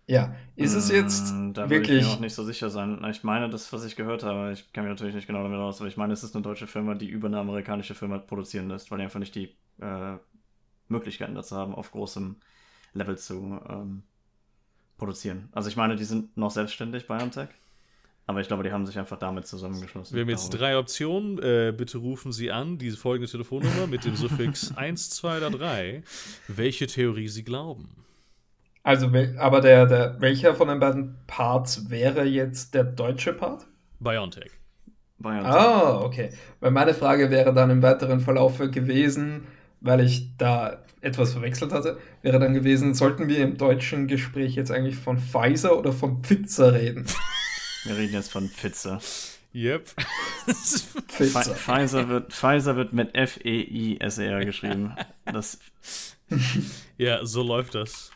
[0.05, 2.01] Ja, ist es jetzt hm, da wirklich.
[2.01, 3.03] Ich mir auch nicht so sicher sein.
[3.09, 5.79] Ich meine, das, was ich gehört habe, ich kann mich natürlich nicht genau damit aus,
[5.79, 8.91] aber ich meine, es ist eine deutsche Firma, die über eine amerikanische Firma produzieren lässt,
[8.91, 10.17] weil die einfach nicht die äh,
[10.89, 12.35] Möglichkeiten dazu haben, auf großem
[12.93, 14.03] Level zu ähm,
[14.97, 15.49] produzieren.
[15.53, 17.49] Also ich meine, die sind noch selbstständig, BioNTech.
[18.25, 20.15] Aber ich glaube, die haben sich einfach damit zusammengeschlossen.
[20.15, 21.39] Wir haben jetzt drei Optionen.
[21.39, 26.03] Äh, bitte rufen Sie an, diese folgende Telefonnummer mit dem Suffix 1, 2 oder 3,
[26.47, 28.03] welche Theorie Sie glauben.
[28.83, 33.65] Also, aber der, der, welcher von den beiden Parts wäre jetzt der deutsche Part?
[33.99, 34.51] Biontech.
[35.19, 35.45] Biontech.
[35.45, 36.31] Ah, okay.
[36.59, 39.47] Weil meine Frage wäre dann im weiteren Verlauf gewesen,
[39.79, 44.71] weil ich da etwas verwechselt hatte, wäre dann gewesen, sollten wir im deutschen Gespräch jetzt
[44.71, 47.05] eigentlich von Pfizer oder von Pfizer reden?
[47.85, 49.01] Wir reden jetzt von Pfizer.
[49.53, 49.89] Yep.
[51.09, 51.53] Pfizer.
[51.53, 54.95] Pfizer, wird, Pfizer wird mit F-E-I-S-E-R geschrieben.
[55.25, 55.59] Das
[56.97, 58.12] ja, so läuft das.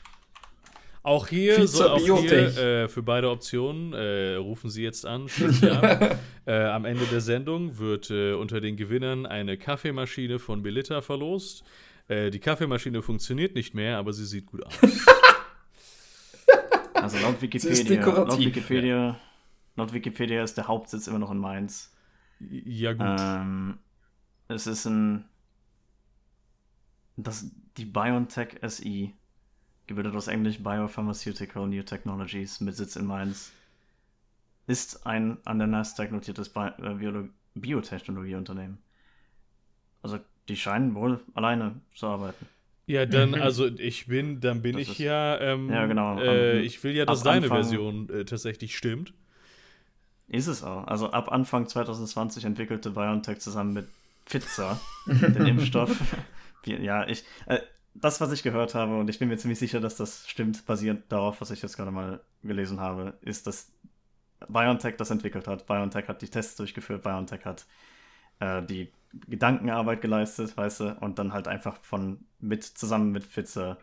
[1.07, 5.27] Auch hier, so, auch hier äh, für beide Optionen äh, rufen Sie jetzt an.
[6.45, 11.63] äh, am Ende der Sendung wird äh, unter den Gewinnern eine Kaffeemaschine von Belita verlost.
[12.09, 14.73] Äh, die Kaffeemaschine funktioniert nicht mehr, aber sie sieht gut aus.
[16.95, 19.17] also laut Wikipedia, laut Wikipedia,
[19.77, 21.95] laut Wikipedia ist der Hauptsitz immer noch in Mainz.
[22.41, 23.17] Ja gut.
[23.17, 23.77] Ähm,
[24.49, 25.23] es ist ein
[27.15, 29.13] das die BioNTech SI
[29.87, 33.51] gebildet aus Englisch Biopharmaceutical New Technologies mit Sitz in Mainz,
[34.67, 37.23] ist ein an der Nasdaq notiertes Bi äh,
[37.55, 38.77] Biotechnologieunternehmen.
[40.03, 42.45] Also die scheinen wohl alleine zu arbeiten.
[42.85, 46.19] Ja, dann, also ich bin, dann bin das ich ist, ja, ähm, ja genau.
[46.21, 49.13] Äh, ich will ja, dass deine Anfang, Version äh, tatsächlich stimmt.
[50.29, 50.87] Ist es auch.
[50.87, 53.87] Also ab Anfang 2020 entwickelte BioNTech zusammen mit
[54.25, 55.97] Pfizer den Impfstoff.
[56.65, 57.59] ja, ich, äh,
[58.01, 61.11] das, was ich gehört habe, und ich bin mir ziemlich sicher, dass das stimmt, basierend
[61.11, 63.71] darauf, was ich jetzt gerade mal gelesen habe, ist, dass
[64.47, 65.65] BioNTech das entwickelt hat.
[65.65, 67.65] BioNTech hat die Tests durchgeführt, BioNTech hat
[68.39, 68.91] äh, die
[69.27, 73.77] Gedankenarbeit geleistet, weißt du, und dann halt einfach von mit zusammen mit Pfizer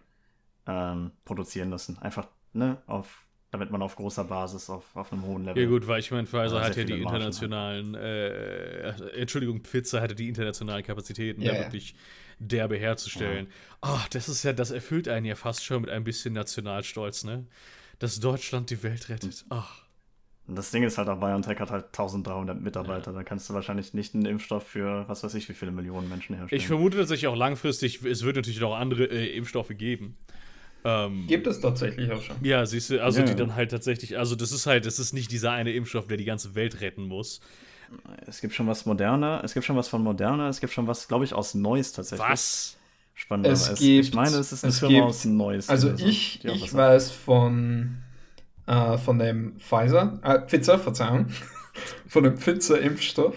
[0.66, 1.98] ähm, produzieren lassen.
[1.98, 3.24] Einfach, ne, auf
[3.54, 5.62] damit man auf großer Basis, auf, auf einem hohen Level.
[5.62, 10.28] Ja, gut, weil ich meine, Pfizer hat ja die internationalen, äh, Entschuldigung, Pfizer hatte die
[10.28, 11.94] internationalen Kapazitäten, ja, da wirklich
[12.40, 13.46] derbe herzustellen.
[13.84, 13.94] Ja.
[13.94, 17.46] Oh, das ist ja, das erfüllt einen ja fast schon mit ein bisschen Nationalstolz, ne?
[18.00, 19.44] Dass Deutschland die Welt rettet.
[19.50, 19.84] Ach.
[20.48, 23.12] Und das Ding ist halt auch, BioNTech hat halt 1300 Mitarbeiter.
[23.12, 23.18] Ja.
[23.18, 26.34] Da kannst du wahrscheinlich nicht einen Impfstoff für, was weiß ich, wie viele Millionen Menschen
[26.34, 26.60] herstellen.
[26.60, 30.16] Ich vermute tatsächlich auch langfristig, es wird natürlich noch andere äh, Impfstoffe geben.
[30.84, 32.36] Ähm, Gibt es tatsächlich auch schon.
[32.42, 33.26] Ja, siehst du, also ja.
[33.26, 36.18] die dann halt tatsächlich, also das ist halt, das ist nicht dieser eine Impfstoff, der
[36.18, 37.40] die ganze Welt retten muss.
[38.26, 41.08] Es gibt schon was moderner, es gibt schon was von moderner, es gibt schon was,
[41.08, 42.28] glaube ich, aus Neues tatsächlich.
[42.28, 42.76] Was?
[43.14, 43.46] Spannend.
[43.46, 45.68] Es gibt, ich meine, es ist eine Firma gibt, aus Neues.
[45.68, 48.02] Also ich, ich weiß von,
[48.66, 51.28] äh, von dem Pfizer, äh, Pfizer, Verzeihung,
[52.08, 53.36] von dem Pfizer-Impfstoff,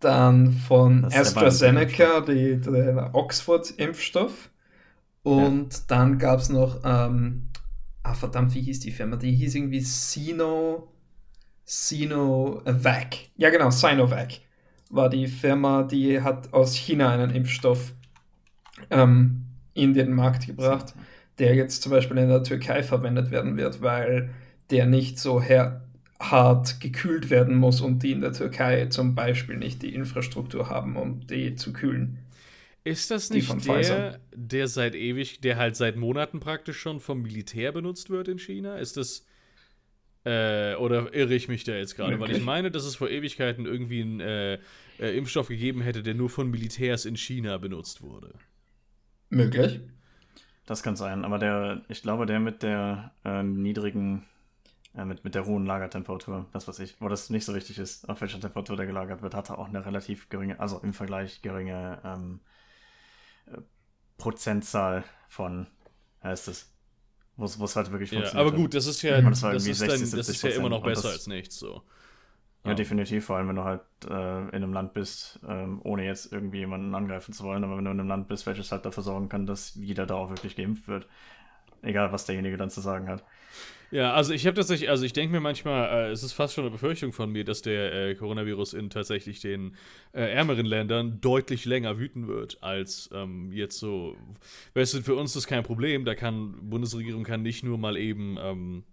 [0.00, 4.48] dann von AstraZeneca, die, der Oxford-Impfstoff
[5.22, 5.80] und ja.
[5.88, 7.48] dann gab es noch, ähm,
[8.02, 9.16] ah verdammt, wie hieß die Firma?
[9.16, 10.88] Die hieß irgendwie Sino,
[11.64, 13.16] Sinovac.
[13.36, 14.40] Ja genau, Sinovac
[14.92, 17.94] war die Firma, die hat aus China einen Impfstoff
[18.90, 20.94] ähm, in den Markt gebracht,
[21.38, 24.30] der jetzt zum Beispiel in der Türkei verwendet werden wird, weil
[24.70, 25.42] der nicht so
[26.20, 30.96] hart gekühlt werden muss und die in der Türkei zum Beispiel nicht die Infrastruktur haben,
[30.96, 32.18] um die zu kühlen.
[32.84, 37.70] Ist das nicht der, der seit ewig, der halt seit Monaten praktisch schon vom Militär
[37.70, 38.76] benutzt wird in China?
[38.76, 39.24] Ist das.
[40.24, 42.18] Äh, oder irre ich mich da jetzt gerade?
[42.20, 44.54] Weil ich meine, dass es vor Ewigkeiten irgendwie einen äh,
[44.98, 48.34] äh, Impfstoff gegeben hätte, der nur von Militärs in China benutzt wurde.
[49.30, 49.80] Möglich.
[50.66, 54.24] Das kann sein, aber der, ich glaube, der mit der äh, niedrigen,
[54.96, 58.08] äh, mit, mit der hohen Lagertemperatur, das was ich, wo das nicht so wichtig ist,
[58.08, 61.42] auf welcher Temperatur der gelagert wird, hat er auch eine relativ geringe, also im Vergleich
[61.42, 62.51] geringe ähm, äh,
[64.18, 65.66] Prozentzahl von,
[66.22, 66.72] heißt es,
[67.36, 68.34] wo es halt wirklich funktioniert.
[68.34, 70.68] Ja, aber gut, das ist ja, das, das, ist, 60, dann, das ist ja immer
[70.68, 71.82] noch besser als nichts, so.
[72.64, 76.04] Ja, ja, definitiv, vor allem wenn du halt äh, in einem Land bist, ähm, ohne
[76.04, 78.84] jetzt irgendwie jemanden angreifen zu wollen, aber wenn du in einem Land bist, welches halt
[78.86, 81.08] dafür sorgen kann, dass jeder da auch wirklich geimpft wird.
[81.82, 83.24] Egal, was derjenige dann zu sagen hat.
[83.92, 86.64] Ja, also ich habe tatsächlich, also ich denke mir manchmal, äh, es ist fast schon
[86.64, 89.76] eine Befürchtung von mir, dass der äh, Coronavirus in tatsächlich den
[90.14, 94.16] äh, ärmeren Ländern deutlich länger wüten wird als ähm, jetzt so.
[94.72, 98.38] Weißt du, für uns ist kein Problem, da kann Bundesregierung kann nicht nur mal eben
[98.40, 98.84] ähm,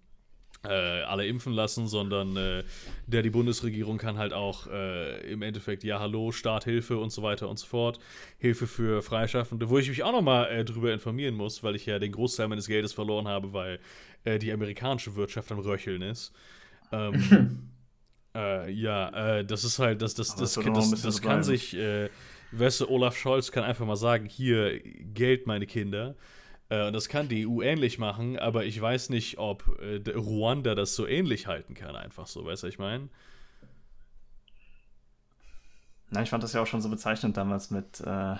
[0.65, 2.63] äh, alle impfen lassen, sondern äh,
[3.07, 7.47] der die Bundesregierung kann halt auch äh, im Endeffekt, ja, hallo, Starthilfe und so weiter
[7.47, 7.99] und so fort,
[8.37, 12.11] Hilfe für Freischaffende, wo ich mich auch nochmal drüber informieren muss, weil ich ja den
[12.11, 13.79] Großteil meines Geldes verloren habe, weil
[14.23, 16.33] äh, die amerikanische Wirtschaft am Röcheln ist.
[16.91, 17.71] Ähm,
[18.35, 22.09] äh, ja, äh, das ist halt, das, das, das, das, das, das kann sich, äh,
[22.51, 26.15] weißt du, Olaf Scholz kann einfach mal sagen, hier, Geld, meine Kinder.
[26.69, 30.75] Äh, und das kann die EU ähnlich machen, aber ich weiß nicht, ob äh, Ruanda
[30.75, 33.09] das so ähnlich halten kann, einfach so, weißt du, ich meine?
[36.11, 38.35] Nein, ich fand das ja auch schon so bezeichnend damals mit, äh,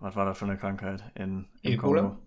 [0.00, 2.02] was war da für eine Krankheit in, in Ebola?
[2.02, 2.18] Kongo?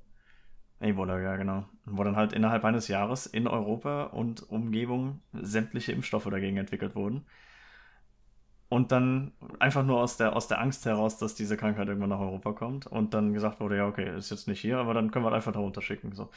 [0.79, 1.65] Ebola, ja, genau.
[1.85, 7.25] Wo dann halt innerhalb eines Jahres in Europa und Umgebung sämtliche Impfstoffe dagegen entwickelt wurden.
[8.67, 12.19] Und dann einfach nur aus der, aus der Angst heraus, dass diese Krankheit irgendwann nach
[12.19, 12.87] Europa kommt.
[12.87, 15.53] Und dann gesagt wurde, ja, okay, ist jetzt nicht hier, aber dann können wir einfach
[15.53, 16.13] darunter schicken.
[16.13, 16.29] So.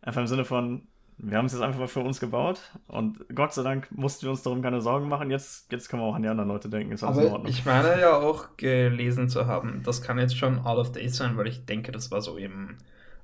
[0.00, 3.52] Einfach im Sinne von, wir haben es jetzt einfach mal für uns gebaut und Gott
[3.52, 5.30] sei Dank mussten wir uns darum keine Sorgen machen.
[5.30, 6.92] Jetzt, jetzt können wir auch an die anderen Leute denken.
[6.92, 7.50] Ist alles Aber in Ordnung.
[7.50, 11.36] ich meine ja auch gelesen zu haben, das kann jetzt schon out of date sein,
[11.36, 12.76] weil ich denke, das war so im,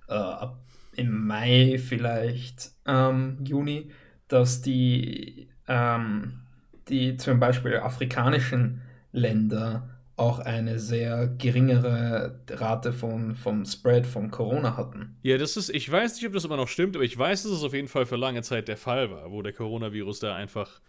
[0.08, 0.60] äh, ab,
[0.96, 3.90] im Mai vielleicht, ähm, Juni,
[4.28, 6.44] dass die ähm,
[6.88, 14.76] die zum Beispiel afrikanischen Länder auch eine sehr geringere Rate von, vom Spread von Corona
[14.76, 15.16] hatten.
[15.22, 17.52] Ja, das ist, ich weiß nicht, ob das immer noch stimmt, aber ich weiß, dass
[17.52, 20.80] es auf jeden Fall für lange Zeit der Fall war, wo der Coronavirus da einfach,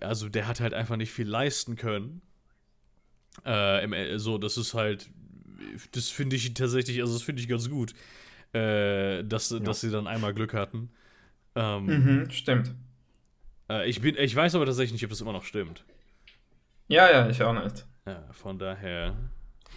[0.00, 2.22] also der hat halt einfach nicht viel leisten können.
[3.44, 5.10] Äh, so, das ist halt,
[5.92, 7.94] das finde ich tatsächlich, also das finde ich ganz gut,
[8.52, 9.58] äh, dass, ja.
[9.60, 10.90] dass sie dann einmal Glück hatten.
[11.54, 12.74] Ähm, mhm, stimmt.
[13.68, 15.84] Äh, ich, bin, ich weiß aber tatsächlich nicht, ob das immer noch stimmt.
[16.88, 17.86] Ja, ja, ich auch nicht.
[18.06, 19.16] Ja, von daher.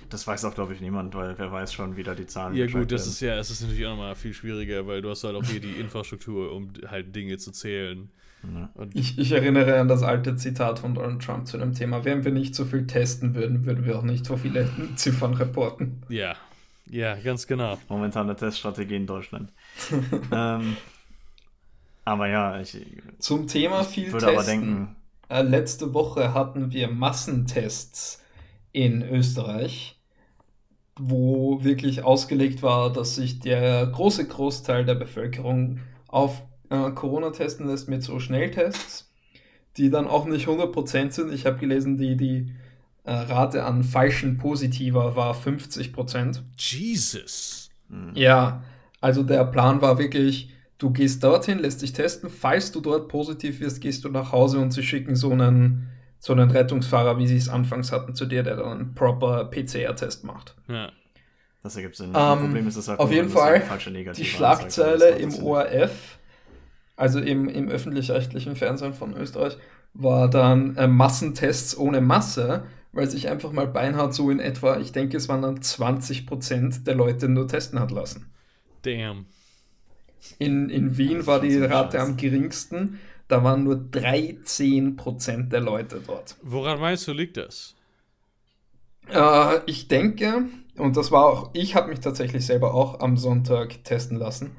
[0.09, 2.65] Das weiß auch, glaube ich, niemand, weil wer weiß schon, wie da die Zahlen Ja,
[2.65, 3.11] gut, das werden.
[3.11, 5.61] ist ja, es ist natürlich auch nochmal viel schwieriger, weil du hast halt auch hier
[5.61, 8.11] die Infrastruktur, um halt Dinge zu zählen.
[8.93, 12.31] Ich, ich, erinnere an das alte Zitat von Donald Trump zu dem Thema: Wenn wir
[12.31, 16.01] nicht so viel testen würden, würden wir auch nicht so viele Ziffern reporten.
[16.09, 16.35] Ja,
[16.89, 17.77] ja, ganz genau.
[17.89, 19.51] Momentane Teststrategie in Deutschland.
[20.31, 20.77] ähm,
[22.03, 22.77] aber ja, ich.
[23.19, 24.37] Zum Thema viel würde Testen.
[24.37, 24.95] Aber denken,
[25.29, 28.21] äh, letzte Woche hatten wir Massentests
[28.71, 29.99] in Österreich,
[30.97, 37.67] wo wirklich ausgelegt war, dass sich der große Großteil der Bevölkerung auf äh, Corona testen
[37.67, 39.11] lässt mit so Schnelltests,
[39.77, 41.33] die dann auch nicht 100% sind.
[41.33, 42.53] Ich habe gelesen, die, die
[43.03, 46.41] äh, Rate an falschen Positiver war 50%.
[46.57, 47.69] Jesus.
[48.13, 48.63] Ja,
[49.01, 52.29] also der Plan war wirklich, Du gehst dorthin, lässt dich testen.
[52.29, 56.33] Falls du dort positiv wirst, gehst du nach Hause und sie schicken so einen, so
[56.33, 60.55] einen Rettungsfahrer, wie sie es anfangs hatten, zu dir, der dann einen proper PCR-Test macht.
[60.67, 60.91] Ja.
[61.63, 62.09] Das ergibt Sinn.
[62.09, 63.63] Um, Problem ist, dass halt auf jeden Fall
[64.15, 66.19] die Schlagzeile im ORF,
[66.95, 69.57] also im, im öffentlich-rechtlichen Fernsehen von Österreich,
[69.93, 74.91] war dann äh, Massentests ohne Masse, weil sich einfach mal beinhart so in etwa, ich
[74.91, 78.31] denke, es waren dann 20% der Leute nur testen hat lassen.
[78.83, 79.25] Damn.
[80.39, 82.99] In, in Wien war die Rate am geringsten.
[83.27, 86.35] Da waren nur 13% der Leute dort.
[86.41, 87.75] Woran meinst du, liegt das?
[89.09, 90.45] Äh, ich denke,
[90.77, 94.51] und das war auch, ich habe mich tatsächlich selber auch am Sonntag testen lassen.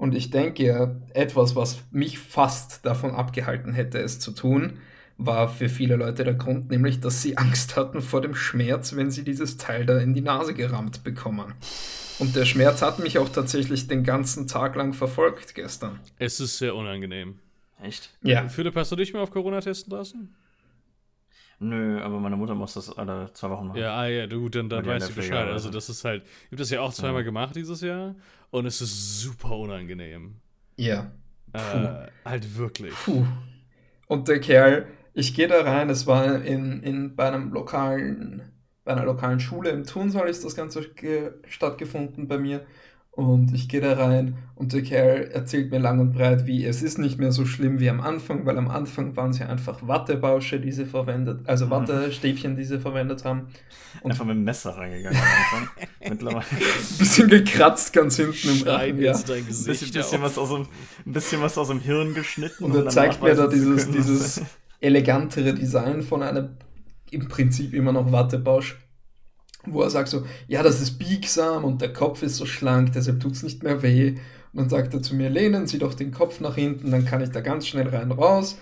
[0.00, 4.78] Und ich denke, etwas, was mich fast davon abgehalten hätte, es zu tun,
[5.18, 9.10] war für viele Leute der Grund, nämlich, dass sie Angst hatten vor dem Schmerz, wenn
[9.10, 11.52] sie dieses Teil da in die Nase gerammt bekommen.
[12.18, 16.00] Und der Schmerz hat mich auch tatsächlich den ganzen Tag lang verfolgt gestern.
[16.18, 17.38] Es ist sehr unangenehm.
[17.82, 18.08] Echt?
[18.22, 18.48] Ja.
[18.48, 20.34] Philipp, hast du dich mal auf Corona testen lassen?
[21.62, 23.78] Nö, aber meine Mutter muss das alle zwei Wochen machen.
[23.78, 25.46] Ja, ah, ja, gut, dann, dann weißt du Bescheid.
[25.46, 26.22] Also, das ist halt.
[26.24, 27.26] Ich habe das ja auch zweimal Ja.
[27.26, 28.14] gemacht dieses Jahr
[28.50, 30.36] und es ist super unangenehm.
[30.76, 31.10] Ja.
[31.52, 32.94] Äh, halt wirklich.
[33.04, 33.26] Puh.
[34.06, 38.42] Und der Kerl, ich gehe da rein, es war in, in, bei einem lokalen,
[38.84, 42.66] bei einer lokalen Schule im Turnsaal ist das Ganze ge stattgefunden bei mir.
[43.12, 46.80] Und ich gehe da rein und der Kerl erzählt mir lang und breit, wie es
[46.80, 50.60] ist nicht mehr so schlimm wie am Anfang, weil am Anfang waren sie einfach Wattebausche,
[50.60, 51.70] die sie verwendet, also Mhm.
[51.70, 53.48] Wattestäbchen, die sie verwendet haben.
[54.02, 55.24] Und Einfach mit dem Messer reingegangen am
[55.60, 55.68] Anfang.
[56.08, 59.12] Mittlerweile ein bisschen gekratzt ganz hinten im Rachen, ja.
[59.12, 60.68] ein bisschen, Gesicht bisschen, was aus dem,
[61.04, 62.64] ein bisschen was aus dem Hirn geschnitten.
[62.64, 64.42] Und er dann zeigt mir da dieses, dieses
[64.80, 66.50] elegantere Design von einem
[67.10, 68.78] im Prinzip immer noch Wattebausch,
[69.66, 73.20] wo er sagt so, ja, das ist biegsam und der Kopf ist so schlank, deshalb
[73.20, 74.16] tut es nicht mehr weh.
[74.52, 77.20] Und dann sagt er zu mir, lehnen Sie doch den Kopf nach hinten, dann kann
[77.20, 78.58] ich da ganz schnell rein raus.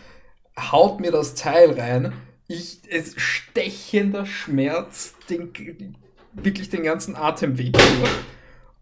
[0.59, 2.13] Haut mir das Teil rein.
[2.47, 5.53] Ich, es stechender Schmerz, den,
[6.33, 8.11] wirklich den ganzen Atemweg durch.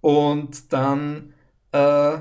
[0.00, 1.34] Und dann
[1.72, 2.18] äh,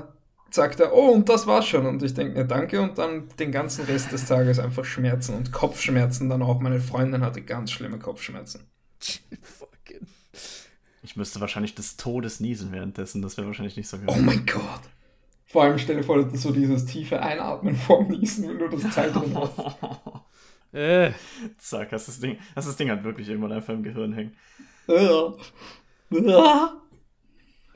[0.50, 1.86] sagt er, oh, und das war's schon.
[1.86, 2.80] Und ich denke mir, danke.
[2.80, 6.60] Und dann den ganzen Rest des Tages einfach Schmerzen und Kopfschmerzen dann auch.
[6.60, 8.66] Meine Freundin hatte ganz schlimme Kopfschmerzen.
[11.16, 13.22] Ich müsste wahrscheinlich des Todes niesen währenddessen.
[13.22, 14.22] Das wäre wahrscheinlich nicht so Oh gut.
[14.22, 14.82] mein Gott.
[15.46, 18.68] Vor allem stell dir vor, das ist so dieses tiefe Einatmen vorm Niesen, wenn du
[18.68, 19.52] das Teil drin hast.
[20.72, 21.12] Äh,
[21.56, 24.36] Zack, hast das Ding, hast das Ding halt wirklich irgendwann einfach im Gehirn hängen.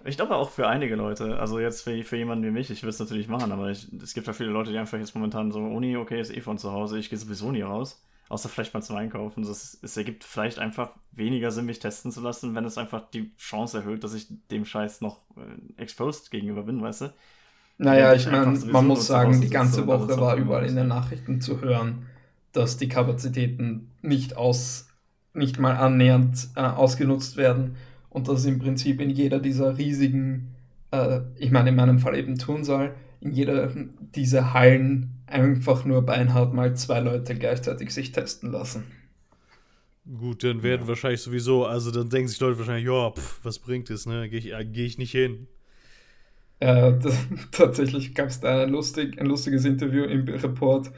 [0.05, 2.91] Ich glaube auch für einige Leute, also jetzt für, für jemanden wie mich, ich würde
[2.91, 5.61] es natürlich machen, aber ich, es gibt ja viele Leute, die einfach jetzt momentan so,
[5.61, 8.81] Uni, okay, ist eh von zu Hause, ich gehe sowieso nie raus, außer vielleicht mal
[8.81, 9.45] zum Einkaufen.
[9.45, 13.31] Das, es ergibt vielleicht einfach weniger Sinn, mich testen zu lassen, wenn es einfach die
[13.37, 17.13] Chance erhöht, dass ich dem Scheiß noch äh, exposed gegenüber bin, weißt du?
[17.77, 21.41] Naja, Ja, ich meine, man muss sagen, die ganze Woche war überall in den Nachrichten
[21.41, 22.07] zu hören,
[22.53, 24.89] dass die Kapazitäten nicht aus,
[25.35, 27.77] nicht mal annähernd äh, ausgenutzt werden
[28.11, 30.55] und dass im Prinzip in jeder dieser riesigen,
[30.93, 33.73] äh, ich meine in meinem Fall eben Turnsaal, in jeder
[34.15, 38.85] dieser Hallen einfach nur beinhart mal zwei Leute gleichzeitig sich testen lassen.
[40.19, 43.91] gut, dann werden wahrscheinlich sowieso, also dann denken sich Leute wahrscheinlich, ja, pff, was bringt
[43.91, 44.29] es, ne?
[44.29, 45.47] Gehe ich, äh, geh ich nicht hin.
[46.59, 47.15] Äh, das,
[47.53, 50.91] tatsächlich gab es da ein, lustig, ein lustiges Interview im Report,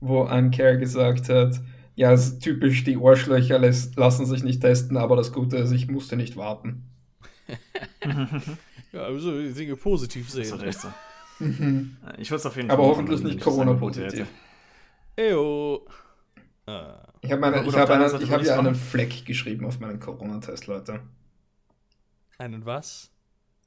[0.00, 1.60] wo ein Kerl gesagt hat,
[1.96, 5.72] ja, es ist typisch, die Ohrschlöcher lässt, lassen sich nicht testen, aber das Gute ist,
[5.72, 6.84] ich musste nicht warten.
[8.92, 10.86] Ja, also die Dinge positiv Das ist
[11.40, 11.96] Mhm.
[12.18, 14.28] Ich würde es auf jeden Aber Fall hoffentlich machen, wenn nicht Corona-positiv.
[15.16, 15.86] Eyo.
[16.66, 17.02] Ah.
[17.22, 18.74] Ich habe Aber hab einen, ich hab ich's einen.
[18.74, 21.00] Fleck geschrieben auf meinen Corona-Test, Leute.
[22.38, 23.10] Einen was?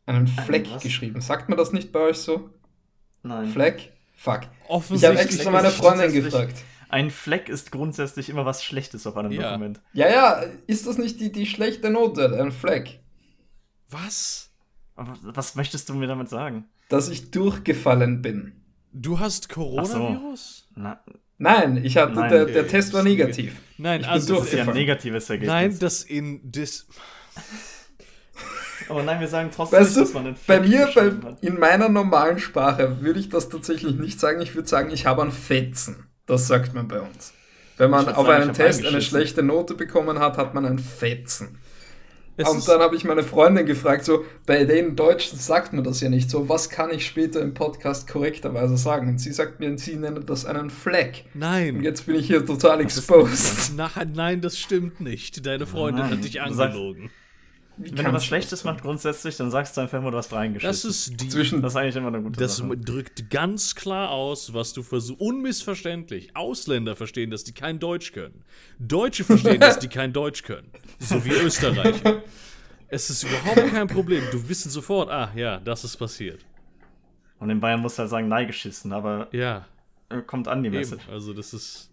[0.05, 0.81] Einen Fleck was?
[0.83, 1.21] geschrieben.
[1.21, 2.49] Sagt man das nicht bei euch so?
[3.23, 3.47] Nein.
[3.47, 3.93] Fleck?
[4.15, 4.41] Fuck.
[4.91, 6.63] Ich habe extra meine Freundin gefragt.
[6.89, 9.49] Ein Fleck ist grundsätzlich immer was Schlechtes auf einem Ja.
[9.49, 9.81] Dokument.
[9.93, 12.99] Ja, ja, ist das nicht die, die schlechte Note, ein Fleck?
[13.89, 14.51] Was?
[14.95, 16.65] Aber was möchtest du mir damit sagen?
[16.89, 18.53] Dass ich durchgefallen bin.
[18.91, 20.69] Du hast Coronavirus?
[20.75, 21.03] Na,
[21.39, 22.53] Nein, ich hatte, Nein, der, okay.
[22.53, 23.55] der Test war negativ.
[23.77, 24.77] Nein, Ich bin also das ist ja ein Durchgefallen.
[24.87, 25.47] negatives Ergebnis.
[25.53, 26.87] nein, das in dis
[28.87, 31.59] Aber nein, wir sagen trotzdem Weißt nicht, dass du, man einen bei mir, bei, in
[31.59, 34.41] meiner normalen Sprache, würde ich das tatsächlich nicht sagen.
[34.41, 36.07] Ich würde sagen, ich habe einen Fetzen.
[36.25, 37.33] Das sagt man bei uns.
[37.77, 41.57] Wenn man auf sagen, einen Test eine schlechte Note bekommen hat, hat man einen Fetzen.
[42.37, 46.01] Es Und dann habe ich meine Freundin gefragt, so, bei den Deutschen sagt man das
[46.01, 49.07] ja nicht so, was kann ich später im Podcast korrekterweise sagen?
[49.07, 51.25] Und sie sagt mir, sie nennt das einen Fleck.
[51.33, 51.83] Und Nein.
[51.83, 53.75] jetzt bin ich hier total exposed.
[53.75, 55.45] Nein, nein, das stimmt nicht.
[55.45, 57.11] Deine Freundin Nein, hat dich angelogen.
[57.77, 60.31] Wie Wenn du was Schlechtes das machst grundsätzlich, dann sagst du einfach immer, du hast
[60.31, 60.69] reingeschissen.
[60.69, 61.27] Das ist die.
[61.29, 62.77] Zwischen, das ist eigentlich immer eine gute Das Sache.
[62.77, 65.19] drückt ganz klar aus, was du versuchst.
[65.19, 66.35] Unmissverständlich.
[66.35, 68.43] Ausländer verstehen, dass die kein Deutsch können.
[68.77, 70.69] Deutsche verstehen, dass die kein Deutsch können.
[70.99, 72.21] So wie Österreicher.
[72.89, 74.23] Es ist überhaupt kein Problem.
[74.31, 76.45] Du wissen sofort, ah ja, das ist passiert.
[77.39, 79.65] Und in Bayern musst du halt sagen, nein geschissen, aber Ja,
[80.09, 80.77] äh, kommt an die eben.
[80.77, 81.09] Message.
[81.09, 81.89] Also das ist,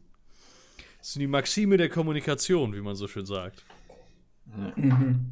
[0.99, 3.65] das sind die Maxime der Kommunikation, wie man so schön sagt.
[4.77, 5.25] Mhm.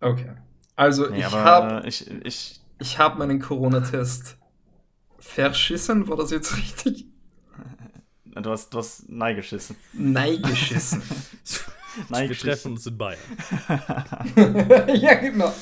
[0.00, 0.32] Okay.
[0.76, 4.38] Also Nee, ich habe ich, ich, ich hab meinen Corona-Test
[5.18, 7.06] verschissen, war das jetzt richtig?
[8.24, 9.76] du hast, du hast nein geschissen.
[9.92, 10.40] Nein,
[12.28, 13.18] Wir treffen uns in Bayern.
[14.94, 15.52] ja, genau.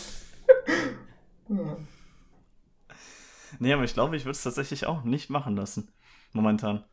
[3.58, 5.88] Nee, aber ich glaube, ich würde es tatsächlich auch nicht machen lassen.
[6.32, 6.84] Momentan.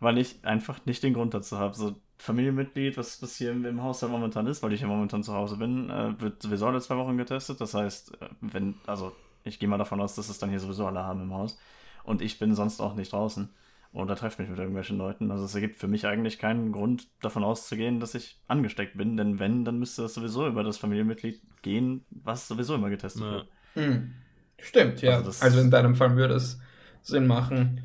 [0.00, 1.74] Weil ich einfach nicht den Grund dazu habe.
[1.74, 5.32] So Familienmitglied, was, was hier im, im Haushalt momentan ist, weil ich ja momentan zu
[5.34, 7.60] Hause bin, äh, wird sowieso alle zwei Wochen getestet.
[7.60, 9.12] Das heißt, äh, wenn, also
[9.44, 11.58] ich gehe mal davon aus, dass es dann hier sowieso alle haben im Haus.
[12.04, 13.48] Und ich bin sonst auch nicht draußen.
[13.92, 15.30] oder treffe mich mit irgendwelchen Leuten.
[15.30, 19.16] Also es ergibt für mich eigentlich keinen Grund, davon auszugehen, dass ich angesteckt bin.
[19.16, 23.30] Denn wenn, dann müsste das sowieso über das Familienmitglied gehen, was sowieso immer getestet Ja.
[23.30, 23.48] wird.
[23.74, 24.12] Hm.
[24.60, 25.16] Stimmt, ja.
[25.16, 26.60] Also Also, in deinem Fall würde es
[27.02, 27.80] Sinn machen,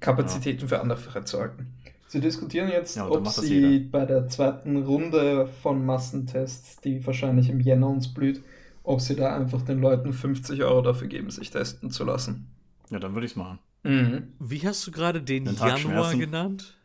[0.00, 1.74] Kapazitäten für andere freizuhalten.
[2.14, 3.90] Sie diskutieren jetzt, Ja, ob sie jeder.
[3.90, 8.40] bei der zweiten Runde von Massentests, die wahrscheinlich im Jänner uns blüht,
[8.84, 12.46] ob sie da einfach den Leuten 50 Euro dafür geben, sich testen zu lassen.
[12.90, 13.58] Ja, dann würde ich es machen.
[13.82, 14.28] Mhm.
[14.38, 16.76] Wie hast du gerade den Den Januar genannt?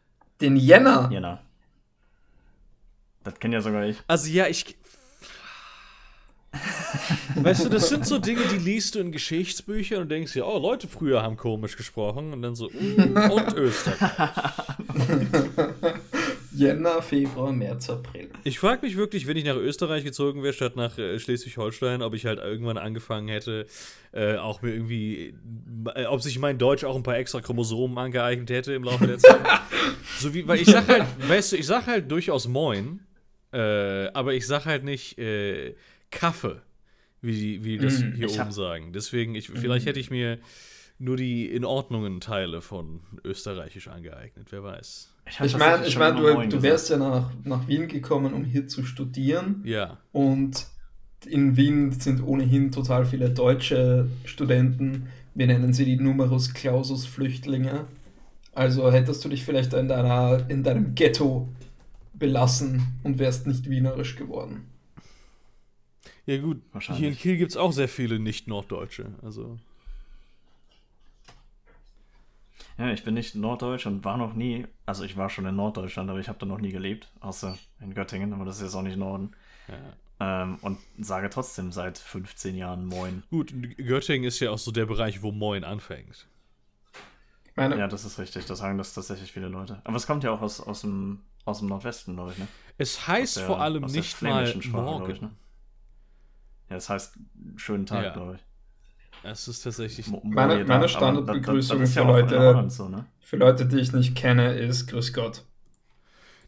[0.42, 1.10] Den Jänner?
[1.12, 1.44] Jena.
[3.24, 3.98] Das kenne ja sogar ich.
[4.08, 4.79] Also ja, ich.
[7.36, 10.58] Weißt du, das sind so Dinge, die liest du in Geschichtsbüchern und denkst dir, oh,
[10.58, 14.00] Leute früher haben komisch gesprochen und dann so, mm, und Österreich.
[16.52, 18.30] Jänner, Februar, März, April.
[18.44, 22.14] Ich frage mich wirklich, wenn ich nach Österreich gezogen wäre, statt nach äh, Schleswig-Holstein, ob
[22.16, 23.66] ich halt irgendwann angefangen hätte,
[24.12, 25.36] äh, auch mir irgendwie,
[25.96, 29.20] äh, ob sich mein Deutsch auch ein paar extra Chromosomen angeeignet hätte im Laufe der
[29.20, 29.40] Zeit.
[30.18, 33.02] so wie, weil ich sag halt, weißt du, ich sag halt durchaus Moin,
[33.54, 35.76] äh, aber ich sag halt nicht äh,
[36.12, 36.62] Kaffee,
[37.22, 38.94] wie die, wie die das Mm, hier ich oben sagen.
[38.94, 40.40] Deswegen, ich, vielleicht hätte ich mir
[40.98, 45.14] nur die in Ordnungen Teile von Österreichisch angeeignet, wer weiß.
[45.44, 46.64] Ich meine, ich mein, du, Moin du gesagt.
[46.64, 49.62] wärst ja nach, nach Wien gekommen, um hier zu studieren.
[49.64, 49.98] Ja.
[50.12, 50.68] Und
[51.26, 55.08] in Wien sind ohnehin total viele deutsche Studenten.
[55.36, 57.86] Wir nennen sie die Numerus Clausus Flüchtlinge.
[58.54, 61.48] Also hättest du dich vielleicht in, deiner, in deinem Ghetto
[62.14, 64.66] belassen und wärst nicht wienerisch geworden.
[66.30, 66.62] Ja, gut.
[66.74, 67.00] Wahrscheinlich.
[67.00, 69.08] Hier in Kiel gibt es auch sehr viele Nicht-Norddeutsche.
[69.24, 69.58] Also.
[72.78, 76.08] Ja, ich bin nicht Norddeutsch und war noch nie, also ich war schon in Norddeutschland,
[76.10, 78.84] aber ich habe da noch nie gelebt, außer in Göttingen, aber das ist jetzt auch
[78.84, 79.32] nicht Norden.
[79.68, 80.44] Ja.
[80.44, 83.24] Ähm, und sage trotzdem seit 15 Jahren Moin.
[83.32, 86.28] Gut, Göttingen ist ja auch so der Bereich, wo Moin anfängt.
[87.56, 89.82] Meine, Ja, das ist richtig, das sagen das tatsächlich viele Leute.
[89.84, 92.48] Aber es kommt ja auch aus, aus, dem, aus dem Nordwesten, glaube ich, ne?
[92.78, 95.12] Es heißt der- vor allem nicht mal morgen.
[95.12, 95.32] ich, ne?
[96.70, 97.18] Ja, das heißt
[97.58, 98.14] schönen Tag, Ja.
[98.14, 98.42] glaube ich.
[99.24, 100.08] Es ist tatsächlich.
[100.08, 103.06] Mo- Meine- meine da, aber Standardbegrüßung das- das ist für ja in Leute- so, ne?
[103.20, 105.44] für Leute, die ich nicht kenne, ist Grüß Gott.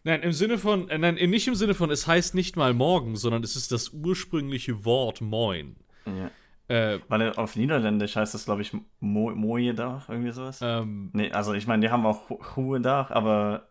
[0.03, 0.89] Nein, im Sinne von.
[0.89, 3.89] Äh, nein, nicht im Sinne von, es heißt nicht mal morgen, sondern es ist das
[3.89, 5.76] ursprüngliche Wort Moin.
[6.05, 6.32] Ja.
[6.76, 10.59] Äh, Weil auf Niederländisch heißt das, glaube ich, Mo Mojedach, irgendwie sowas.
[10.63, 13.67] ähm, Nee, also ich meine, die haben auch Ruhedach, aber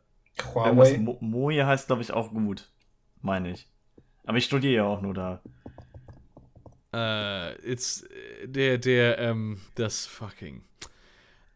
[0.55, 0.98] irgendwas Huawei.
[0.98, 2.68] Mo Moje heißt, glaube ich, auch gut.
[3.22, 3.66] Meine ich.
[4.26, 5.40] Aber ich studiere ja auch nur da.
[6.93, 8.05] Äh, it's,
[8.45, 10.62] der, der, ähm, das fucking.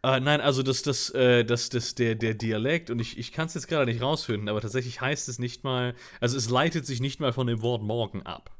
[0.03, 3.47] Äh, nein, also das, das, äh, das, das, der, der Dialekt, und ich, ich kann
[3.47, 7.01] es jetzt gerade nicht rausfinden, aber tatsächlich heißt es nicht mal, also es leitet sich
[7.01, 8.51] nicht mal von dem Wort morgen ab.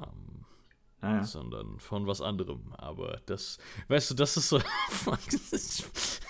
[0.00, 0.44] Ähm,
[1.00, 1.24] Naja.
[1.24, 2.72] sondern von was anderem.
[2.78, 3.58] Aber das,
[3.88, 4.60] weißt du, das ist so.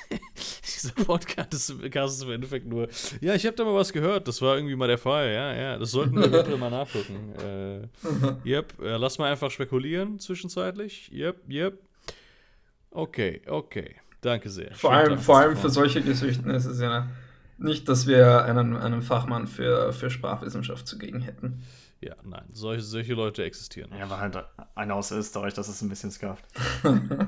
[0.77, 2.89] Dieser Podcast ist, Podcast ist im Endeffekt nur.
[3.21, 4.29] Ja, ich habe da mal was gehört.
[4.29, 5.33] Das war irgendwie mal der Fall.
[5.33, 5.79] Ja, ja.
[5.79, 7.35] Das sollten wir bitte mal nachgucken.
[7.47, 8.73] Äh, yep.
[8.81, 11.11] Äh, lass mal einfach spekulieren zwischenzeitlich.
[11.13, 11.79] Yep, yep.
[12.91, 13.97] Okay, okay.
[14.21, 14.75] Danke sehr.
[14.75, 17.09] Vor Schönen allem, vor allem für solche Geschichten ist es ja
[17.59, 21.63] nicht, dass wir einen, einen Fachmann für, für Sprachwissenschaft zugegen hätten.
[22.01, 22.45] Ja, nein.
[22.53, 23.91] Solche, solche Leute existieren.
[23.99, 24.37] Ja, war halt
[24.75, 26.45] einer aus Österreich, das ist ein bisschen scuffed.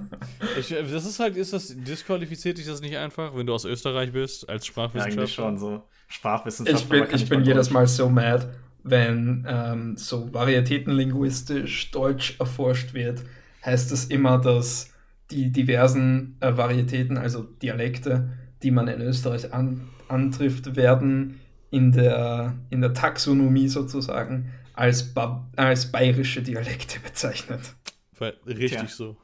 [0.58, 3.64] Ich, äh, das ist halt, ist das, disqualifiziert dich das nicht einfach, wenn du aus
[3.64, 5.22] Österreich bist, als Ja, Sprachwissenschaftler?
[5.22, 5.82] eigentlich schon so.
[6.08, 6.82] Sprachwissenschaft.
[6.82, 8.48] Ich bin, ich bin jedes Mal so mad,
[8.82, 13.22] wenn ähm, so varietätenlinguistisch Deutsch erforscht wird,
[13.64, 14.90] heißt es immer, dass
[15.30, 18.30] die diversen äh, Varietäten, also Dialekte,
[18.62, 21.40] die man in Österreich an, antrifft, werden
[21.70, 27.74] in der, in der Taxonomie sozusagen als, ba als bayerische Dialekte bezeichnet.
[28.18, 28.88] Weil- Richtig Tja.
[28.88, 29.16] so.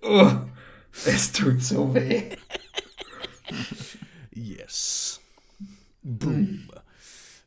[0.00, 0.30] Oh,
[1.06, 2.36] es tut so weh.
[4.32, 5.20] Yes.
[6.02, 6.70] Boom.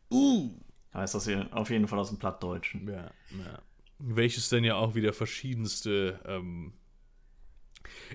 [0.09, 0.49] Uh.
[0.93, 2.88] Heißt das hier auf jeden Fall aus dem Plattdeutschen.
[2.88, 3.62] Ja, ja.
[3.99, 6.20] Welches denn ja auch wieder verschiedenste.
[6.26, 6.74] Ähm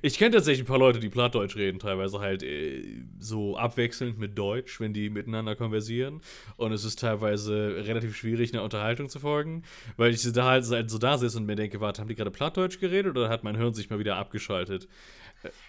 [0.02, 2.82] ich kenne tatsächlich ein paar Leute, die Plattdeutsch reden, teilweise halt äh,
[3.18, 6.20] so abwechselnd mit Deutsch, wenn die miteinander konversieren.
[6.56, 9.62] Und es ist teilweise relativ schwierig, einer Unterhaltung zu folgen,
[9.96, 12.30] weil ich da halt, halt so da sitze und mir denke, warte, haben die gerade
[12.30, 14.88] Plattdeutsch geredet oder hat mein Hirn sich mal wieder abgeschaltet?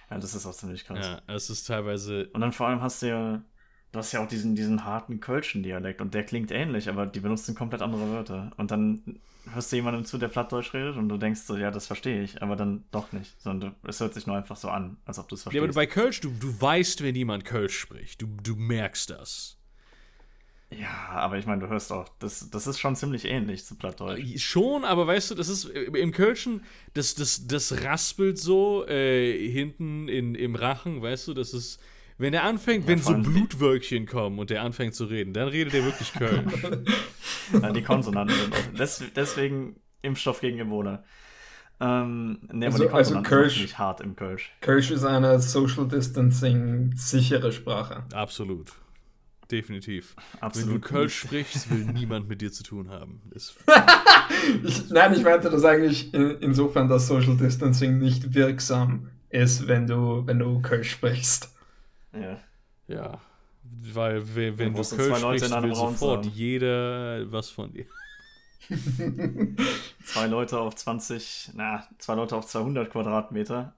[0.10, 1.05] Ja, das ist auch ziemlich krass.
[1.05, 2.30] Ja, es ist teilweise.
[2.34, 3.43] Und dann vor allem hast du ja,
[3.91, 7.19] du hast ja auch diesen, diesen harten Kölschen Dialekt und der klingt ähnlich, aber die
[7.19, 8.51] benutzen komplett andere Wörter.
[8.57, 9.19] Und dann
[9.53, 12.41] hörst du jemandem zu, der Plattdeutsch redet und du denkst so, ja, das verstehe ich,
[12.41, 13.39] aber dann doch nicht.
[13.41, 15.75] Sondern es hört sich nur einfach so an, als ob du es Ja, aber verstehst.
[15.75, 18.21] bei Kölsch, du, du weißt, wenn jemand Kölsch spricht.
[18.21, 19.57] Du, du merkst das.
[20.69, 24.19] Ja, aber ich meine, du hörst auch, das, das ist schon ziemlich ähnlich zu Plattdeutsch.
[24.19, 26.61] Äh, schon, aber weißt du, das ist äh, im Kölschen,
[26.93, 31.79] das, das, das raspelt so äh, hinten in, im Rachen, weißt du, das ist.
[32.18, 35.74] Wenn er anfängt, ja, wenn so Blutwölkchen kommen und der anfängt zu reden, dann redet
[35.74, 36.51] er wirklich Köln.
[37.61, 38.80] ja, die Konsonanten sind.
[38.80, 41.03] Des, deswegen Impfstoff gegen Ebola.
[41.80, 44.51] Ähm, nee, also, aber die also Kölsch, nicht hart im Kölsch.
[44.61, 48.03] Kölsch ist eine Social Distancing sichere Sprache.
[48.13, 48.72] Absolut.
[49.51, 50.15] Definitiv.
[50.41, 50.70] Absolut.
[50.70, 53.22] Wenn du Kölsch sprichst, will niemand mit dir zu tun haben.
[54.63, 60.24] ich, nein, ich meinte das eigentlich insofern, dass Social Distancing nicht wirksam ist, wenn du,
[60.26, 61.53] wenn du Kölsch sprichst.
[62.14, 62.39] Ja.
[62.88, 63.22] Ja.
[63.64, 66.34] Weil wenn, wenn du Kölsch sprichst, will sofort haben.
[66.34, 67.86] jeder was von dir.
[70.05, 73.74] zwei Leute auf 20, na, zwei Leute auf 200 Quadratmeter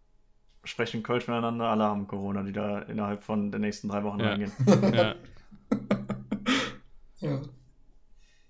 [0.64, 4.30] sprechen Kölsch miteinander, alle haben Corona, die da innerhalb von den nächsten drei Wochen ja.
[4.30, 4.52] reingehen.
[4.94, 5.16] Ja.
[7.30, 7.42] ja.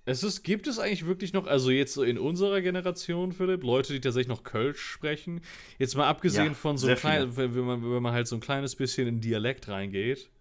[0.09, 3.93] Es ist, gibt es eigentlich wirklich noch, also jetzt so in unserer Generation, Philipp, Leute,
[3.93, 5.41] die tatsächlich noch Kölsch sprechen?
[5.77, 8.75] Jetzt mal abgesehen ja, von so klein, wenn man, wenn man halt so ein kleines
[8.75, 10.31] bisschen in Dialekt reingeht.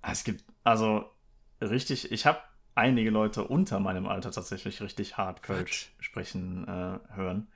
[0.00, 1.04] Es gibt, also
[1.60, 2.38] richtig, ich habe
[2.74, 6.04] einige Leute unter meinem Alter tatsächlich richtig hart Kölsch What?
[6.04, 7.48] sprechen äh, hören.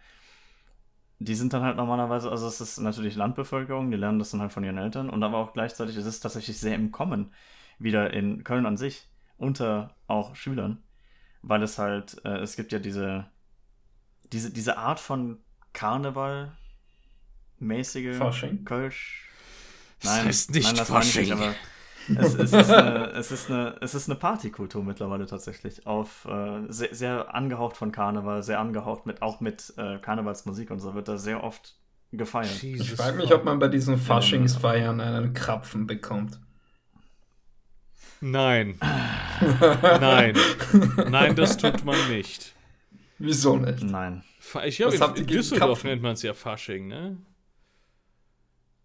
[1.21, 4.53] Die sind dann halt normalerweise, also es ist natürlich Landbevölkerung, die lernen das dann halt
[4.53, 7.33] von ihren Eltern und aber auch gleichzeitig ist es tatsächlich sehr im Kommen
[7.79, 9.09] wieder in Köln an sich
[9.39, 10.83] unter auch Schülern,
[11.43, 13.27] weil es halt, äh, es gibt ja diese,
[14.33, 15.39] diese, diese Art von
[15.73, 16.57] Karneval
[17.59, 18.65] mäßige Fasching?
[18.65, 19.29] Kölsch.
[20.03, 21.23] Nein, das heißt nicht nein, das Fasching.
[21.23, 21.55] Nicht, aber
[22.09, 25.87] es, es, ist eine, es, ist eine, es ist eine Partykultur mittlerweile tatsächlich.
[25.87, 30.81] Auf äh, sehr, sehr, angehaucht von Karneval, sehr angehaucht mit auch mit äh, Karnevalsmusik und
[30.81, 31.77] so wird da sehr oft
[32.13, 32.63] gefeiert.
[32.63, 36.41] Jesus ich frage mich, ob man bei diesen Faschingsfeiern einen Krapfen bekommt.
[38.21, 38.79] Nein.
[40.01, 40.37] Nein.
[41.11, 42.55] Nein, das tut man nicht.
[43.19, 43.83] Wieso nicht?
[43.83, 44.23] Nein.
[44.65, 47.17] Ich glaube, in Düsseldorf nennt man es ja Fasching, ne?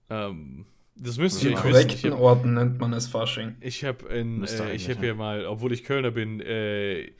[0.09, 0.65] Ähm,
[0.95, 3.55] das müsste ich In korrekten Orten nennt man es Fasching.
[3.61, 7.11] Ich habe äh, ich habe ja mal, obwohl ich Kölner bin, äh,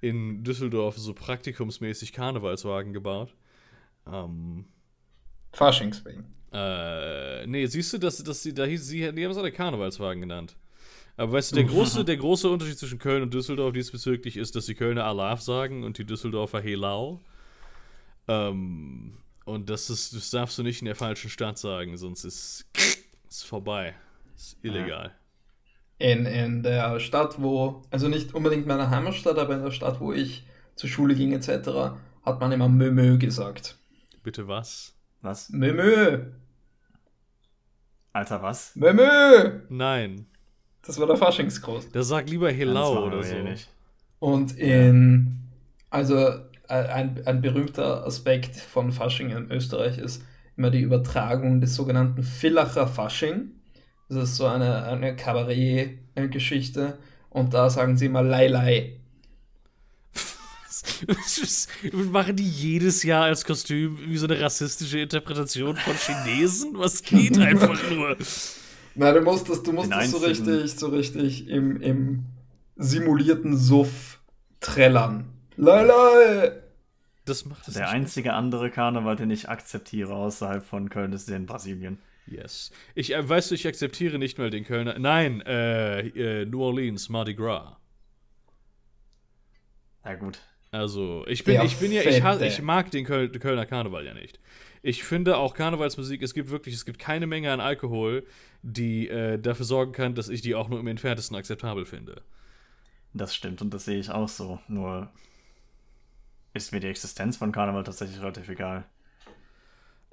[0.00, 3.34] in Düsseldorf so praktikumsmäßig Karnevalswagen gebaut.
[4.06, 4.64] Ähm,
[5.52, 6.24] Faschingswegen.
[6.52, 10.20] Äh, nee, siehst du, dass, dass sie, da hieß, sie, die haben es alle Karnevalswagen
[10.20, 10.56] genannt.
[11.18, 14.66] Aber weißt du, der große, der große Unterschied zwischen Köln und Düsseldorf diesbezüglich ist, dass
[14.66, 17.20] die Kölner Alaf sagen und die Düsseldorfer Helau.
[18.28, 22.66] Ähm, und das, ist, das darfst du nicht in der falschen Stadt sagen, sonst ist
[23.28, 23.94] es vorbei.
[24.36, 25.12] Ist illegal.
[25.98, 30.12] In, in der Stadt, wo, also nicht unbedingt meiner Heimatstadt, aber in der Stadt, wo
[30.12, 30.46] ich
[30.76, 33.76] zur Schule ging etc., hat man immer Mömö gesagt.
[34.22, 34.94] Bitte was?
[35.22, 35.50] Was?
[35.50, 36.26] Mömö.
[38.12, 38.76] Alter, was?
[38.76, 39.62] Mömö.
[39.68, 40.26] Nein.
[40.82, 41.90] Das war der Faschingsgruß.
[41.90, 43.36] Der sagt lieber Helau oder so.
[43.36, 43.68] Nicht.
[44.20, 45.38] Und in,
[45.90, 50.22] also äh, ein, ein berühmter Aspekt von Fasching in Österreich ist
[50.56, 53.52] immer die Übertragung des sogenannten Villacher Fasching.
[54.08, 56.98] Das ist so eine, eine Kabarett-Geschichte.
[57.30, 58.94] Und da sagen sie immer Leilei.
[61.92, 66.72] Machen die jedes Jahr als Kostüm wie so eine rassistische Interpretation von Chinesen?
[66.74, 68.16] Was geht einfach nur?
[68.98, 72.24] Na, du musst das, du musst das so richtig, so richtig im, im
[72.74, 74.18] simulierten Suff
[74.58, 75.32] trällern.
[75.56, 76.50] Lala!
[77.24, 81.36] Das macht es Der einzige andere Karneval, den ich akzeptiere außerhalb von Köln, ist der
[81.36, 81.98] in Brasilien.
[82.26, 82.72] Yes.
[82.96, 84.98] Ich, äh, weißt du, ich akzeptiere nicht mal den Kölner.
[84.98, 87.76] Nein, äh, äh, New Orleans, Mardi Gras.
[90.04, 90.40] Ja, gut.
[90.72, 94.40] Also, ich bin, ich bin ja, ich, ich mag den Köl Kölner Karneval ja nicht.
[94.82, 98.26] Ich finde auch Karnevalsmusik, es gibt wirklich, es gibt keine Menge an Alkohol,
[98.62, 102.22] die äh, dafür sorgen kann, dass ich die auch nur im entferntesten akzeptabel finde.
[103.14, 104.60] Das stimmt und das sehe ich auch so.
[104.68, 105.10] Nur
[106.54, 108.84] ist mir die Existenz von Karneval tatsächlich relativ egal.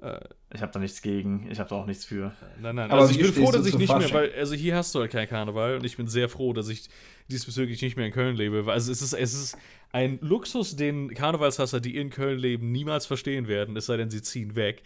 [0.05, 0.19] Äh,
[0.53, 2.33] ich habe da nichts gegen, ich habe da auch nichts für.
[2.61, 4.13] Nein, nein, Aber also ich bin froh, dass ich nicht Fasching?
[4.13, 6.69] mehr, weil, also hier hast du halt kein Karneval und ich bin sehr froh, dass
[6.69, 6.89] ich
[7.29, 8.71] diesbezüglich nicht mehr in Köln lebe.
[8.71, 9.57] Also es ist, es ist
[9.91, 14.21] ein Luxus, den Karnevalshasser, die in Köln leben, niemals verstehen werden, es sei denn, sie
[14.21, 14.83] ziehen weg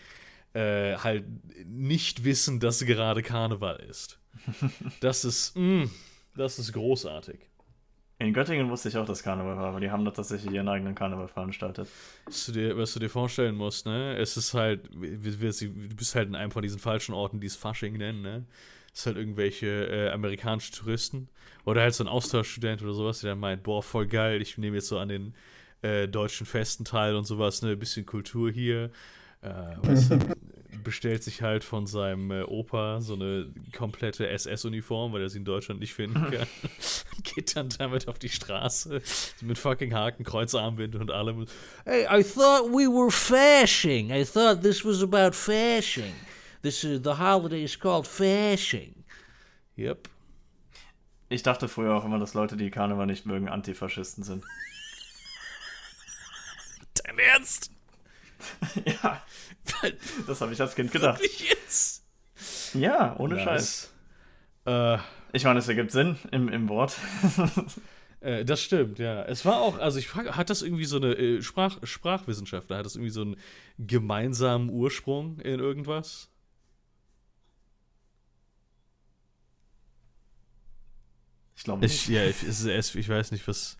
[0.53, 1.25] äh, halt
[1.65, 4.19] nicht wissen, dass gerade Karneval ist.
[5.01, 5.91] Das ist, mh, mm,
[6.35, 7.39] das ist großartig.
[8.21, 10.93] In Göttingen wusste ich auch, dass Karneval war, aber die haben da tatsächlich ihren eigenen
[10.93, 11.87] Karneval veranstaltet.
[12.25, 14.17] Was du dir, was du dir vorstellen musst, ne?
[14.17, 17.93] Es ist halt, du bist halt in einem von diesen falschen Orten, die es Fasching
[17.93, 18.45] nennen, ne?
[18.93, 21.29] Es ist halt irgendwelche äh, amerikanischen Touristen
[21.63, 24.75] oder halt so ein Austauschstudent oder sowas, der dann meint, boah, voll geil, ich nehme
[24.75, 25.33] jetzt so an den
[25.81, 27.71] äh, deutschen Festen teil und sowas, ne?
[27.71, 28.91] Ein bisschen Kultur hier.
[29.41, 29.47] Äh,
[29.81, 30.19] weißt du,
[30.83, 35.45] bestellt sich halt von seinem äh, Opa so eine komplette SS-Uniform, weil er sie in
[35.45, 36.47] Deutschland nicht finden kann.
[37.23, 39.01] Geht dann damit auf die Straße
[39.41, 41.45] mit fucking Haken, Kreuzarmbind und allem.
[41.85, 44.11] Hey, I thought we were fashing.
[44.11, 46.13] I thought this was about fashing.
[46.61, 49.03] This is the holiday is called fashing.
[49.77, 50.09] Yep.
[51.29, 54.43] Ich dachte früher auch immer, dass Leute, die Karneval nicht mögen, Antifaschisten sind.
[57.03, 57.71] Dein Ernst?
[58.85, 59.21] ja,
[60.27, 61.19] das habe ich als Kind gedacht.
[61.21, 62.03] Wirklich jetzt?
[62.73, 63.93] Ja, ohne Scheiß.
[64.65, 64.97] Äh,
[65.33, 66.95] Ich meine, es ergibt Sinn im, im Wort.
[68.21, 69.23] äh, das stimmt, ja.
[69.25, 72.85] Es war auch, also ich frage, hat das irgendwie so eine äh, Sprach, Sprachwissenschaftler, hat
[72.85, 73.35] das irgendwie so einen
[73.77, 76.29] gemeinsamen Ursprung in irgendwas?
[81.55, 82.07] Ich glaube Ich, nicht.
[82.07, 83.78] ja, ich, es, es, ich weiß nicht, was.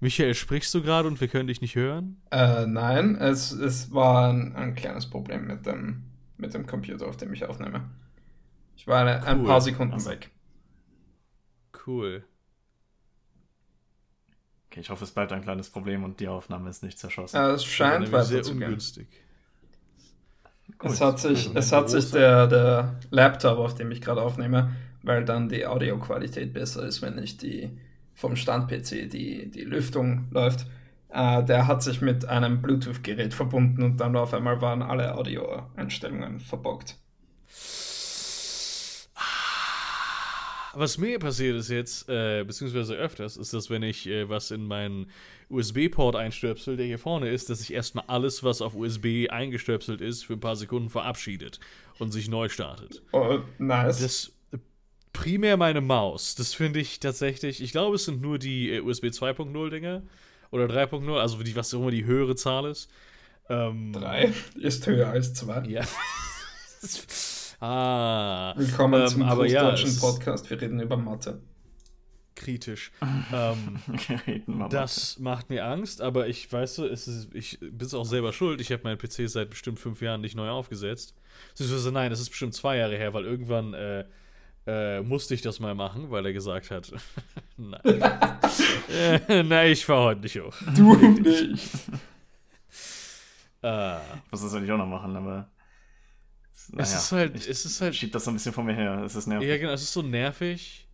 [0.00, 2.20] Michael, sprichst du gerade und wir können dich nicht hören?
[2.30, 6.02] Äh, nein, es, es war ein, ein kleines Problem mit dem,
[6.36, 7.88] mit dem Computer, auf dem ich aufnehme.
[8.76, 9.46] Ich war eine, ein Cool.
[9.46, 10.10] paar Sekunden Also.
[10.10, 10.30] weg.
[11.86, 12.24] Cool.
[14.70, 17.36] Okay, ich hoffe, es bleibt ein kleines Problem und die Aufnahme ist nicht zerschossen.
[17.36, 18.62] Äh, es scheint Nämlich sehr weiter zu gehen.
[18.64, 19.06] ungünstig.
[20.78, 20.90] Gut.
[20.90, 24.74] Es hat sich, Also es hat sich der, der Laptop, auf dem ich gerade aufnehme,
[25.02, 27.70] weil dann die Audioqualität besser ist, wenn nicht die
[28.14, 30.66] vom Stand-PC die, die Lüftung läuft.
[31.10, 36.40] Äh, der hat sich mit einem Bluetooth-Gerät verbunden und dann auf einmal waren alle Audio-Einstellungen
[36.40, 36.96] verbockt.
[40.76, 44.66] Was mir passiert ist jetzt, äh, beziehungsweise öfters, ist, dass wenn ich äh, was in
[44.66, 45.06] meinen
[45.48, 50.24] USB-Port einstöpsel, der hier vorne ist, dass sich erstmal alles, was auf USB eingestöpselt ist,
[50.24, 51.60] für ein paar Sekunden verabschiedet
[52.00, 53.02] und sich neu startet.
[53.12, 54.00] Oh, nice.
[54.00, 54.33] Das
[55.14, 59.06] primär meine Maus, das finde ich tatsächlich, ich glaube, es sind nur die äh, USB
[59.06, 60.02] 2.0 Dinger
[60.50, 62.90] oder 3.0, also die, was auch immer die höhere Zahl ist.
[63.48, 65.64] Ähm, Drei ist höher als zwei.
[65.66, 65.82] Ja.
[67.60, 68.54] ah.
[68.56, 70.50] Willkommen ähm, zum aber ja, großdeutschen es ist Podcast.
[70.50, 71.40] Wir reden über Mathe.
[72.34, 72.90] Kritisch.
[73.32, 73.78] ähm.
[74.70, 78.60] Das macht mir Angst, aber ich weiß, so, es ist, ich bin auch selber schuld.
[78.60, 81.14] Ich habe meinen PC seit bestimmt fünf Jahren nicht neu aufgesetzt.
[81.50, 84.04] Beziehungsweise nein, das ist bestimmt zwei Jahre her, weil irgendwann äh,
[84.66, 86.92] äh, musste ich das mal machen, weil er gesagt hat,
[87.56, 87.80] nein,
[88.88, 90.54] äh, nein, ich fahr heute nicht hoch.
[90.74, 91.68] Du nicht.
[93.62, 95.48] Äh, Ich muss das natürlich auch noch machen, aber.
[96.70, 98.74] Naja, es ist halt, ich es ist halt, schieb das so ein bisschen vor mir
[98.74, 99.02] her.
[99.04, 99.48] Es ist nervig.
[99.48, 100.88] ja genau, es ist so nervig.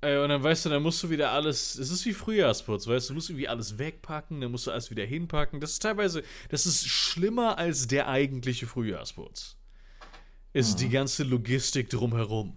[0.00, 3.08] Äh, und dann weißt du, dann musst du wieder alles, es ist wie Frühjahrsputz, weißt
[3.08, 5.60] du, du musst irgendwie alles wegpacken, dann musst du alles wieder hinpacken.
[5.60, 9.56] Das ist teilweise, das ist schlimmer als der eigentliche Frühjahrsputz.
[10.52, 12.56] Ist die ganze Logistik drumherum.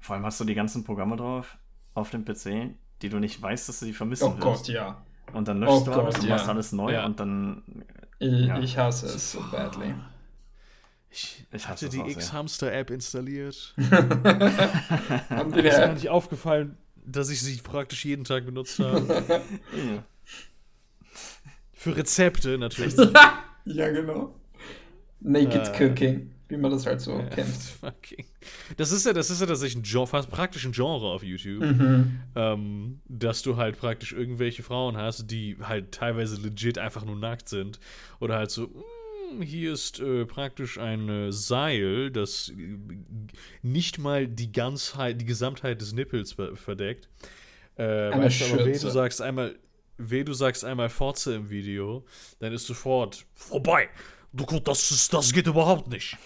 [0.00, 1.56] Vor allem hast du die ganzen Programme drauf
[1.94, 4.40] auf dem PC, die du nicht weißt, dass du die vermissen Oh wirst.
[4.40, 5.04] Gott, ja.
[5.32, 6.34] Und dann löschst Oh du alles Gott, und ja.
[6.36, 7.06] machst alles neu Ja.
[7.06, 7.84] und dann.
[8.18, 8.58] Ich, Ja.
[8.58, 9.94] ich hasse es so badly.
[11.10, 12.00] Ich, Ich hatte die.
[12.00, 13.74] X-Hamster-App installiert.
[13.90, 19.42] Haben wir Ist mir nicht aufgefallen, dass ich sie praktisch jeden Tag benutzt habe.
[21.72, 22.94] Für Rezepte natürlich.
[23.64, 24.34] ja, genau.
[25.20, 25.84] Naked Äh.
[25.88, 27.46] Cooking, wie man das halt so kennt.
[27.80, 28.24] Fucking.
[28.76, 31.60] Das ist ja, das ist ja tatsächlich ein Genre, fast praktisch ein Genre auf YouTube.
[31.62, 32.20] Mhm.
[32.34, 37.48] ähm, dass du halt praktisch irgendwelche Frauen hast, die halt teilweise legit einfach nur nackt
[37.48, 37.78] sind.
[38.18, 38.68] Oder halt so,
[39.32, 42.76] "Mm, hier ist äh, praktisch ein äh, Seil, das äh,
[43.62, 47.08] nicht mal die Ganzheit, die Gesamtheit des Nippels ver verdeckt.
[47.76, 49.54] Äh, weißt du, aber weh, du sagst einmal,
[49.96, 52.04] weh, du sagst einmal Forze im Video,
[52.40, 53.88] dann ist sofort vorbei.
[54.32, 56.16] Du, das, ist, das geht überhaupt nicht.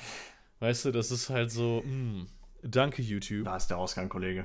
[0.60, 2.26] Weißt du, das ist halt so, mm,
[2.62, 3.44] danke YouTube.
[3.44, 4.44] Da ist der Ausgang, Kollege.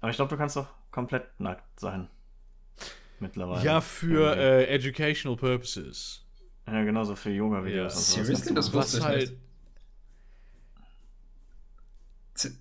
[0.00, 2.08] Aber ich glaube, du kannst doch komplett nackt sein.
[3.18, 3.64] Mittlerweile.
[3.64, 4.42] Ja, für Irgendwie.
[4.42, 6.22] äh, educational purposes.
[6.66, 7.76] Ja, genauso für Yoga-Videos.
[7.76, 7.84] Ja.
[7.84, 8.54] und sowas Seriously?
[8.54, 9.30] Das wusste Was ich halt.
[9.30, 9.40] nicht.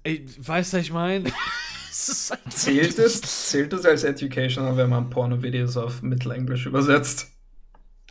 [0.03, 1.25] Ey, weißt du, was ich meine?
[1.31, 7.27] halt Zählt es, zählt es als Educational, wenn man Porno-Videos auf Mittelenglisch übersetzt?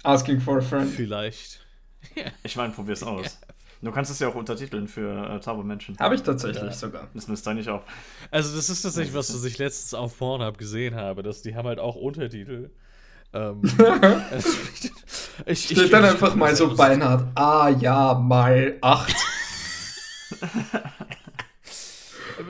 [0.03, 0.91] Asking for a friend.
[0.91, 1.64] Vielleicht.
[2.43, 3.39] Ich meine, probier's aus.
[3.83, 5.99] Du kannst es ja auch untertiteln für äh, taube Menschen.
[5.99, 6.73] Habe ich tatsächlich Ja.
[6.73, 7.09] sogar.
[7.13, 7.83] Das müsste eigentlich auch.
[8.31, 11.23] Also, das ist tatsächlich was, was ich letztens auf Pornhub gesehen habe.
[11.23, 12.71] Dass die haben halt auch Untertitel.
[13.35, 13.61] Ähm,
[14.31, 14.49] also,
[15.45, 19.15] ich, Steht dann einfach mal so beinhart, ah ja, mal 8.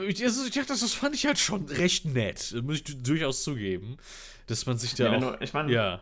[0.07, 2.53] Ich, also, ich dachte, das, das fand ich halt schon recht nett.
[2.53, 3.97] Das muss ich durchaus zugeben.
[4.47, 5.35] Dass man sich da Ja, wenn auch.
[5.37, 5.99] du, ich meine, ja.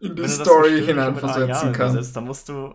[0.00, 1.90] In die wenn du das Story hineinversetzen kann.
[1.90, 2.74] übersetzt, dann musst du.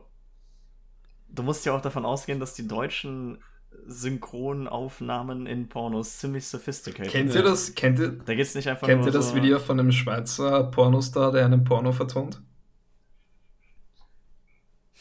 [1.29, 3.39] Du musst ja auch davon ausgehen, dass die deutschen
[3.87, 7.41] Synchronaufnahmen in Pornos ziemlich sophisticated Kennt sind.
[7.41, 7.73] ihr das?
[7.73, 10.65] Kennt ihr, Da geht's nicht einfach kennt nur ihr das so, Video von einem Schweizer
[10.65, 12.41] Pornostar, der einen Porno vertont?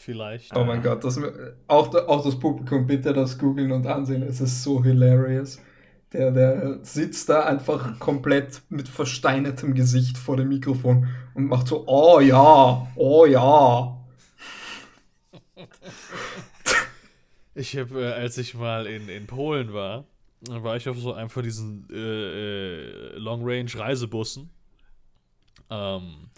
[0.03, 0.55] vielleicht.
[0.55, 1.17] Oh mein Gott, das,
[1.67, 5.61] auch, auch das Publikum, bitte das googeln und ansehen, es ist so hilarious.
[6.13, 11.87] Der, der sitzt da einfach komplett mit versteinertem Gesicht vor dem Mikrofon und macht so,
[11.87, 13.97] oh ja, oh ja.
[17.55, 20.05] Ich habe, äh, als ich mal in, in Polen war,
[20.49, 24.49] war ich auf so einem von diesen äh, äh, Long-Range-Reisebussen.
[25.69, 26.29] Ähm,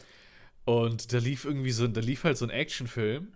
[0.65, 3.33] und da lief irgendwie so, da lief halt so ein Actionfilm.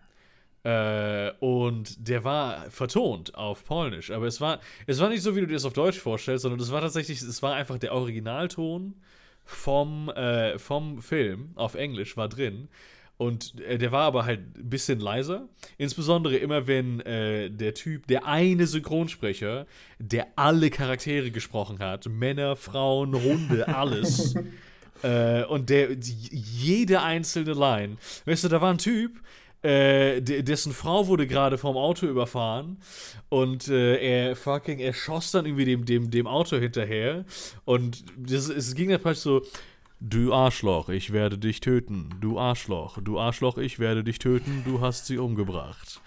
[0.64, 4.12] Äh, und der war vertont auf Polnisch.
[4.12, 6.60] Aber es war, es war nicht so, wie du dir das auf Deutsch vorstellst, sondern
[6.60, 8.96] es war tatsächlich, es war einfach der Originalton
[9.46, 12.68] vom, äh, vom Film auf Englisch war drin.
[13.18, 15.50] Und äh, der war aber halt ein bisschen leiser.
[15.78, 19.66] Insbesondere immer, wenn äh, der Typ, der eine Synchronsprecher,
[19.98, 24.36] der alle Charaktere gesprochen hat, Männer, Frauen, Hunde, alles.
[25.04, 27.98] äh, und der jede einzelne Line.
[28.26, 29.20] Weißt du, da war ein Typ,
[29.62, 32.78] äh, dessen Frau wurde gerade vom Auto überfahren
[33.30, 37.26] und äh, er fucking, er schoss dann irgendwie dem, dem, dem Auto hinterher
[37.66, 39.42] und das, es ging dann praktisch so,
[40.02, 42.16] Du Arschloch, ich werde dich töten.
[42.22, 44.64] Du Arschloch, du Arschloch, ich werde dich töten.
[44.64, 46.00] Du hast sie umgebracht.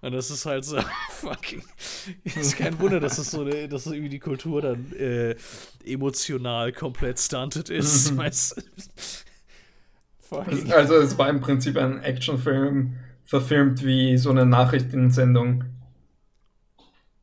[0.00, 0.78] Und das ist halt so
[1.10, 1.62] fucking.
[2.24, 5.34] Es ist kein Wunder, dass es so eine, dass irgendwie die Kultur dann äh,
[5.84, 8.16] emotional komplett stunted ist.
[8.16, 8.62] weißt
[10.32, 15.64] Also es war im Prinzip ein Actionfilm verfilmt wie so eine Nachrichtensendung.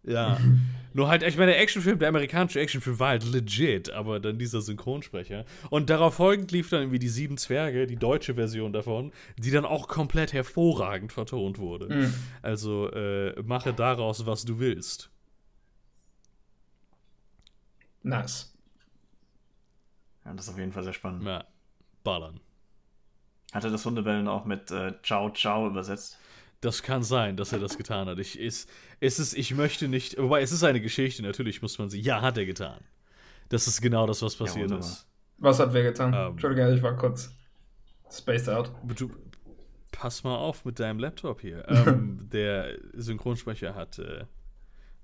[0.03, 0.39] Ja.
[0.93, 4.61] Nur halt, ich meine, der Actionfilm, der amerikanische Actionfilm war halt legit, aber dann dieser
[4.61, 5.45] Synchronsprecher.
[5.69, 9.65] Und darauf folgend lief dann irgendwie die Sieben Zwerge, die deutsche Version davon, die dann
[9.65, 11.93] auch komplett hervorragend vertont wurde.
[11.93, 12.13] Mhm.
[12.41, 15.11] Also äh, mache daraus, was du willst.
[18.01, 18.51] Nice.
[20.25, 21.23] Ja, das ist auf jeden Fall sehr spannend.
[21.23, 21.45] Ja,
[22.03, 22.39] ballern.
[23.51, 26.17] Hatte das Hundebellen auch mit äh, Ciao Ciao übersetzt?
[26.61, 28.19] Das kann sein, dass er das getan hat.
[28.19, 28.69] Ich, ist,
[28.99, 32.21] es ist, ich möchte nicht, wobei es ist eine Geschichte, natürlich muss man sie, ja,
[32.21, 32.81] hat er getan.
[33.47, 35.07] Das ist genau das, was passiert ja, ist.
[35.37, 36.13] Was hat wer getan?
[36.13, 37.33] Ähm, Entschuldigung, ich war kurz
[38.11, 38.71] spaced out.
[38.83, 39.09] Du,
[39.91, 41.67] pass mal auf mit deinem Laptop hier.
[41.69, 44.25] ähm, der Synchronsprecher hat äh,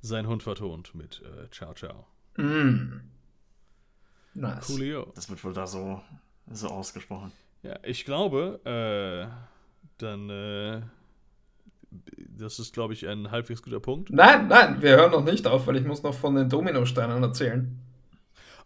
[0.02, 2.06] seinen Hund vertont mit äh, Ciao Ciao.
[2.38, 3.00] Mm.
[4.34, 4.68] Nice.
[4.68, 5.12] Coolio.
[5.16, 6.02] Das wird wohl da so,
[6.52, 7.32] so ausgesprochen.
[7.66, 9.28] Ja, ich glaube, äh,
[9.97, 10.82] dann äh,
[12.38, 14.11] das ist, glaube ich, ein halbwegs guter Punkt.
[14.11, 17.80] Nein, nein, wir hören noch nicht auf, weil ich muss noch von den Dominosteinen erzählen.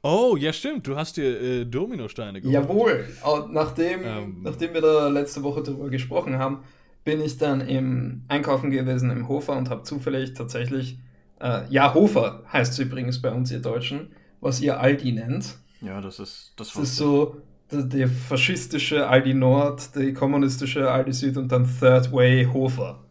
[0.02, 0.88] Oh, ja, stimmt.
[0.88, 2.54] Du hast dir äh, Dominosteine geholt.
[2.54, 3.08] Jawohl.
[3.52, 4.38] Nachdem, ähm.
[4.44, 6.64] nachdem wir da letzte Woche darüber gesprochen haben,
[7.04, 11.00] bin ich dann im Einkaufen gewesen im Hofer und habe zufällig tatsächlich,
[11.40, 15.58] äh, ja, Hofer heißt es übrigens bei uns, ihr Deutschen, was ihr Aldi nennt.
[15.82, 17.38] Ja, das ist das, das ist so
[17.72, 23.04] der, faschistische Aldi Nord, der kommunistische Aldi Süd und dann Third Way Hofer.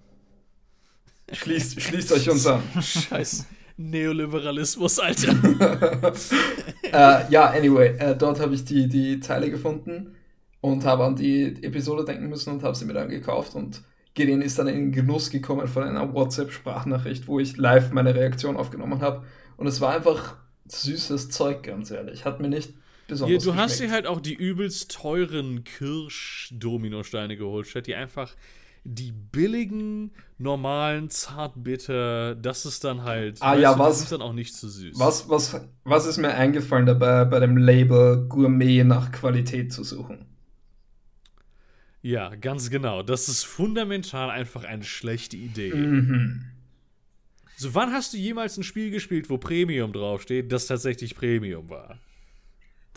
[1.32, 2.62] Schließt, schließt euch uns an.
[2.80, 3.46] Scheiß
[3.78, 5.32] Neoliberalismus, Alter.
[6.82, 10.16] äh, ja, anyway, äh, dort habe ich die, die Teile gefunden
[10.60, 13.82] und habe an die Episode denken müssen und habe sie mir dann gekauft und
[14.14, 18.56] Gideon ist dann in den Genuss gekommen von einer WhatsApp-Sprachnachricht, wo ich live meine Reaktion
[18.56, 19.22] aufgenommen habe
[19.56, 20.36] und es war einfach
[20.66, 22.24] süßes Zeug, ganz ehrlich.
[22.24, 22.74] Hat mir nicht
[23.08, 28.34] besonders ja, Du hast dir halt auch die übelst teuren Kirsch-Dominosteine geholt, statt die einfach
[28.84, 33.38] die billigen, normalen, zartbitter, das ist dann halt.
[33.40, 33.96] Ah ja, du, was?
[33.96, 34.98] Das ist dann auch nicht zu süß.
[34.98, 40.24] Was, was, was ist mir eingefallen dabei, bei dem Label Gourmet nach Qualität zu suchen?
[42.00, 43.02] Ja, ganz genau.
[43.02, 45.74] Das ist fundamental einfach eine schlechte Idee.
[45.74, 46.44] Mhm.
[47.56, 51.98] So, wann hast du jemals ein Spiel gespielt, wo Premium draufsteht, das tatsächlich Premium war?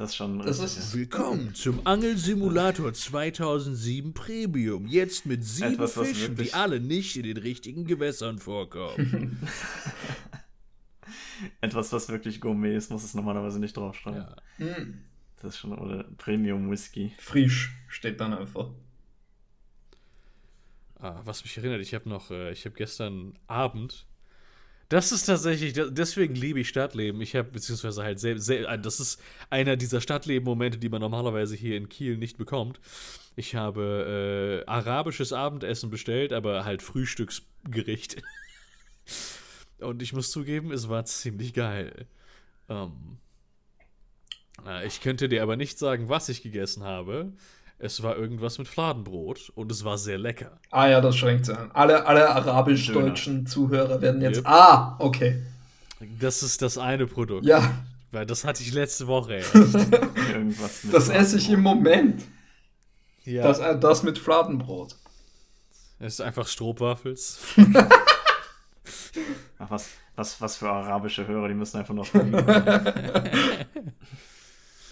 [0.02, 0.40] Das schon.
[0.40, 4.88] Das ist Willkommen zum Angelsimulator 2007 Premium.
[4.88, 9.38] Jetzt mit sieben Etwas, Fischen, die alle nicht in den richtigen Gewässern vorkommen.
[11.62, 14.26] Etwas, was wirklich Gourmet ist, muss es normalerweise nicht draufschreiben.
[14.58, 14.66] Ja.
[14.66, 15.04] Mm.
[15.40, 17.14] Das ist schon oder Premium Whisky.
[17.20, 18.72] Frisch steht dann einfach.
[20.96, 24.08] Ah, was mich erinnert, ich habe noch, äh, ich habe gestern Abend
[24.92, 27.22] das ist tatsächlich, deswegen liebe ich Stadtleben.
[27.22, 31.78] Ich habe, beziehungsweise halt selbst, äh, das ist einer dieser Stadtleben-Momente, die man normalerweise hier
[31.78, 32.82] in Kiel nicht bekommt.
[33.38, 38.22] Ich habe äh, arabisches Abendessen bestellt, aber halt Frühstücksgericht.
[39.80, 42.06] Und ich muss zugeben, es war ziemlich geil.
[42.68, 43.18] Ähm,
[44.68, 47.32] äh, ich könnte dir aber nicht sagen, was ich gegessen habe.
[47.84, 50.60] Es war irgendwas mit Fladenbrot und es war sehr lecker.
[50.70, 51.72] Ah ja, das schränkt es an.
[51.74, 54.38] Alle, alle arabisch-deutschen Zuhörer werden jetzt.
[54.38, 54.48] Yep.
[54.48, 55.42] Ah, okay.
[56.20, 57.44] Das ist das eine Produkt.
[57.44, 57.72] Ja.
[58.12, 59.56] Weil das hatte ich letzte Woche erst.
[60.92, 62.22] das esse ich im Moment.
[63.24, 63.42] Ja.
[63.42, 64.96] Das, äh, das mit Fladenbrot.
[65.98, 67.40] Es ist einfach Strohwaffels.
[69.58, 72.08] Ach, was, was, was für arabische Hörer, die müssen einfach noch.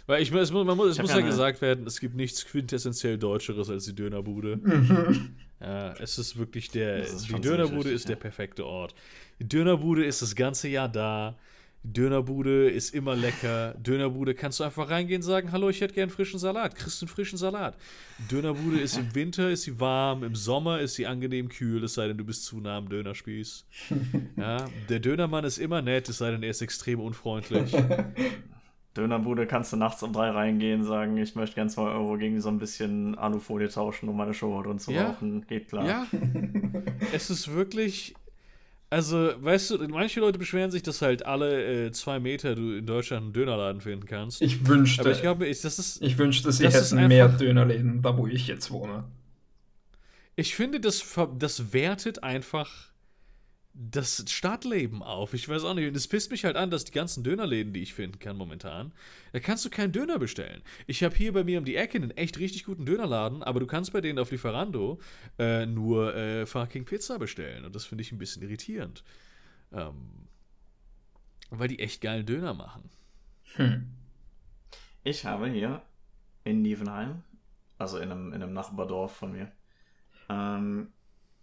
[0.09, 3.69] Weil ich, es, man muss, es muss ja gesagt werden, es gibt nichts quintessentiell Deutscheres
[3.69, 4.59] als die Dönerbude.
[5.61, 7.03] ja, es ist wirklich der.
[7.03, 8.15] Ist die Dönerbude ist ja.
[8.15, 8.95] der perfekte Ort.
[9.39, 11.37] Die Dönerbude ist das ganze Jahr da.
[11.83, 13.75] Dönerbude ist immer lecker.
[13.75, 16.73] Dönerbude kannst du einfach reingehen und sagen, hallo, ich hätte gern frischen Salat.
[16.73, 17.77] Kriegst du einen frischen Salat.
[18.31, 22.07] Dönerbude ist im Winter, ist sie warm, im Sommer ist sie angenehm kühl, es sei
[22.07, 23.65] denn, du bist zu nah am Dönerspieß.
[24.37, 27.71] Ja, der Dönermann ist immer nett, es sei denn, er ist extrem unfreundlich.
[28.99, 32.49] Dönerbude kannst du nachts um drei reingehen, sagen, ich möchte gern zwei Euro gegen so
[32.49, 35.07] ein bisschen Alufolie tauschen, um meine Show drin zu ja.
[35.07, 35.47] rauchen.
[35.47, 35.85] Geht klar.
[35.85, 36.07] Ja.
[37.13, 38.13] es ist wirklich,
[38.89, 42.85] also, weißt du, manche Leute beschweren sich, dass halt alle äh, zwei Meter du in
[42.85, 44.41] Deutschland einen Dönerladen finden kannst.
[44.41, 46.01] Ich wünschte, Aber ich glaube, ich, das ist.
[46.01, 49.05] Ich wünschte, sie hätten einfach, mehr Dönerläden, da wo ich jetzt wohne.
[50.35, 51.05] Ich finde, das,
[51.37, 52.88] das wertet einfach
[53.81, 55.33] das Stadtleben auf.
[55.33, 55.87] Ich weiß auch nicht.
[55.87, 58.91] Und es pisst mich halt an, dass die ganzen Dönerläden, die ich finden kann momentan,
[59.31, 60.61] da kannst du keinen Döner bestellen.
[60.85, 63.67] Ich habe hier bei mir um die Ecke einen echt richtig guten Dönerladen, aber du
[63.67, 64.99] kannst bei denen auf Lieferando
[65.37, 67.63] äh, nur äh, fucking Pizza bestellen.
[67.63, 69.05] Und das finde ich ein bisschen irritierend.
[69.71, 70.27] Ähm,
[71.49, 72.89] weil die echt geilen Döner machen.
[73.53, 73.89] Hm.
[75.03, 75.81] Ich habe hier
[76.43, 77.23] in Nievenheim,
[77.77, 79.49] also in einem, in einem Nachbardorf von mir,
[80.27, 80.91] ähm,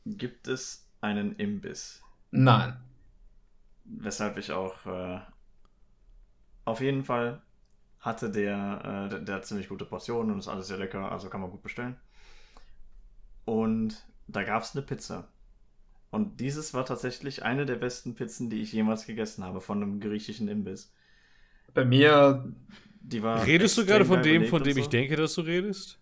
[0.04, 2.02] gibt es einen Imbiss.
[2.30, 2.76] Nein.
[3.84, 5.20] Weshalb ich auch äh,
[6.64, 7.40] auf jeden Fall
[8.00, 11.28] hatte der, äh, der, der, hat ziemlich gute Portionen und ist alles sehr lecker, also
[11.28, 11.96] kann man gut bestellen.
[13.44, 15.28] Und da gab es eine Pizza.
[16.10, 20.00] Und dieses war tatsächlich eine der besten Pizzen, die ich jemals gegessen habe, von einem
[20.00, 20.92] griechischen Imbiss.
[21.74, 22.52] Bei mir.
[23.00, 24.80] Die war redest du gerade von dem, von dem so.
[24.80, 26.00] ich denke, dass du redest?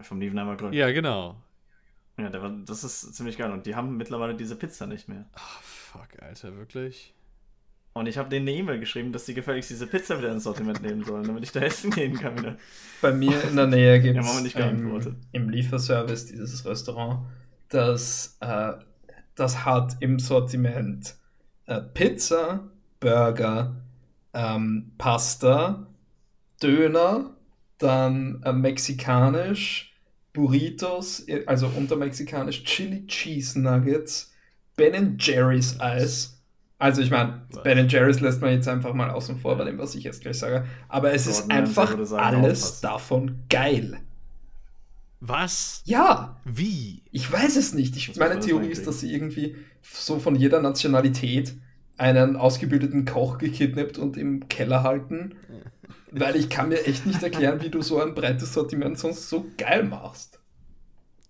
[0.00, 0.74] Vom Liebenheimer Grill.
[0.74, 1.42] Ja, genau.
[2.20, 3.50] Ja, das ist ziemlich geil.
[3.50, 5.24] Und die haben mittlerweile diese Pizza nicht mehr.
[5.34, 7.14] Ach, fuck, Alter, wirklich?
[7.92, 10.80] Und ich habe denen eine E-Mail geschrieben, dass sie gefälligst diese Pizza wieder ins Sortiment
[10.80, 12.56] nehmen sollen, damit ich da essen gehen kann wieder.
[13.02, 17.26] Bei mir in der Nähe gibt es ja, ähm, im Lieferservice dieses Restaurant,
[17.68, 18.72] das, äh,
[19.34, 21.16] das hat im Sortiment
[21.66, 23.74] äh, Pizza, Burger,
[24.34, 25.86] ähm, Pasta,
[26.62, 27.34] Döner,
[27.78, 29.89] dann äh, mexikanisch,
[30.32, 34.32] Burritos, also unter mexikanisch Chili Cheese Nuggets,
[34.76, 36.38] Ben Jerry's Eis.
[36.78, 39.94] Also ich meine, Ben Jerry's lässt man jetzt einfach mal außen vor bei dem, was
[39.94, 40.64] ich jetzt gleich sage.
[40.88, 44.00] Aber es ist einfach alles davon geil.
[45.20, 45.82] Was?
[45.84, 46.40] Ja.
[46.46, 47.02] Wie?
[47.12, 47.96] Ich weiß es nicht.
[47.96, 51.54] Ich, meine Theorie ist, dass sie irgendwie so von jeder Nationalität
[51.98, 55.34] einen ausgebildeten Koch gekidnappt und im Keller halten.
[56.10, 59.46] Weil ich kann mir echt nicht erklären, wie du so ein breites Sortiment sonst so
[59.56, 60.38] geil machst.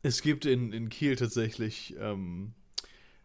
[0.02, 2.54] Es gibt in, in Kiel tatsächlich ähm,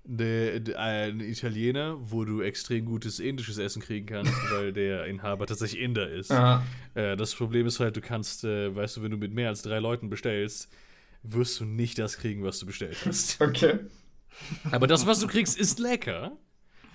[0.03, 5.47] ne, ne, einen Italiener, wo du extrem gutes indisches Essen kriegen kannst, weil der Inhaber
[5.47, 6.31] tatsächlich Inder ist.
[6.31, 9.61] Äh, das Problem ist halt, du kannst, äh, weißt du, wenn du mit mehr als
[9.61, 10.69] drei Leuten bestellst,
[11.23, 13.41] wirst du nicht das kriegen, was du bestellt hast.
[13.41, 13.79] Okay.
[14.71, 16.37] Aber das, was du kriegst, ist lecker.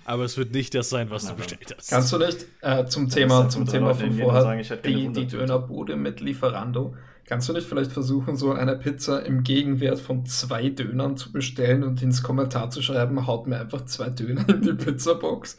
[0.05, 1.89] Aber es wird nicht das sein, was du bestellt hast.
[1.89, 6.21] Kannst du nicht äh, zum Thema, zum Thema von vorher, sagen, die, die Dönerbude mit
[6.21, 6.95] Lieferando,
[7.25, 11.83] kannst du nicht vielleicht versuchen, so eine Pizza im Gegenwert von zwei Dönern zu bestellen
[11.83, 15.57] und ins Kommentar zu schreiben, haut mir einfach zwei Döner in die Pizzabox?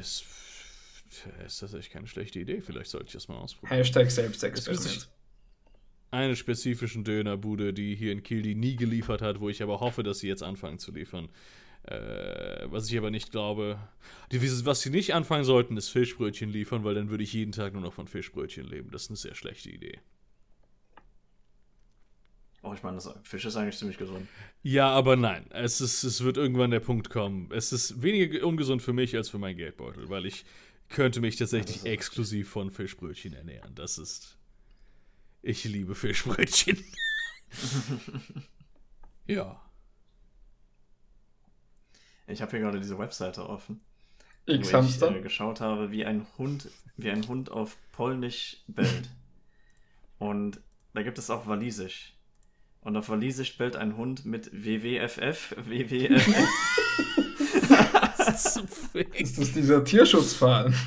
[0.00, 0.24] Ist,
[1.44, 2.60] ist das echt keine schlechte Idee.
[2.60, 3.76] Vielleicht sollte ich das mal ausprobieren.
[3.76, 5.08] Hashtag Selbstexperiment
[6.10, 10.02] eine spezifischen Dönerbude, die hier in Kiel die nie geliefert hat, wo ich aber hoffe,
[10.02, 11.28] dass sie jetzt anfangen zu liefern.
[11.82, 13.78] Äh, was ich aber nicht glaube.
[14.32, 17.74] Die, was sie nicht anfangen sollten, ist Fischbrötchen liefern, weil dann würde ich jeden Tag
[17.74, 18.90] nur noch von Fischbrötchen leben.
[18.90, 20.00] Das ist eine sehr schlechte Idee.
[22.62, 24.26] Oh, ich meine, Fisch ist eigentlich ziemlich gesund.
[24.64, 25.46] Ja, aber nein.
[25.50, 27.48] Es, ist, es wird irgendwann der Punkt kommen.
[27.52, 30.44] Es ist weniger ungesund für mich als für meinen Geldbeutel, weil ich
[30.88, 33.76] könnte mich tatsächlich exklusiv von Fischbrötchen ernähren.
[33.76, 34.36] Das ist
[35.46, 36.82] ich liebe Fischbrötchen.
[39.26, 39.62] ja.
[42.26, 43.80] Ich habe hier gerade diese Webseite offen.
[44.46, 49.08] X wo ich äh, geschaut habe, wie ein Hund, wie ein Hund auf Polnisch bellt.
[50.18, 50.60] Und
[50.94, 52.14] da gibt es auch Walisisch.
[52.80, 56.26] Und auf Walisisch bellt ein Hund mit WWFF, WWFF.
[58.28, 60.74] ist, ist das dieser Tierschutzverein?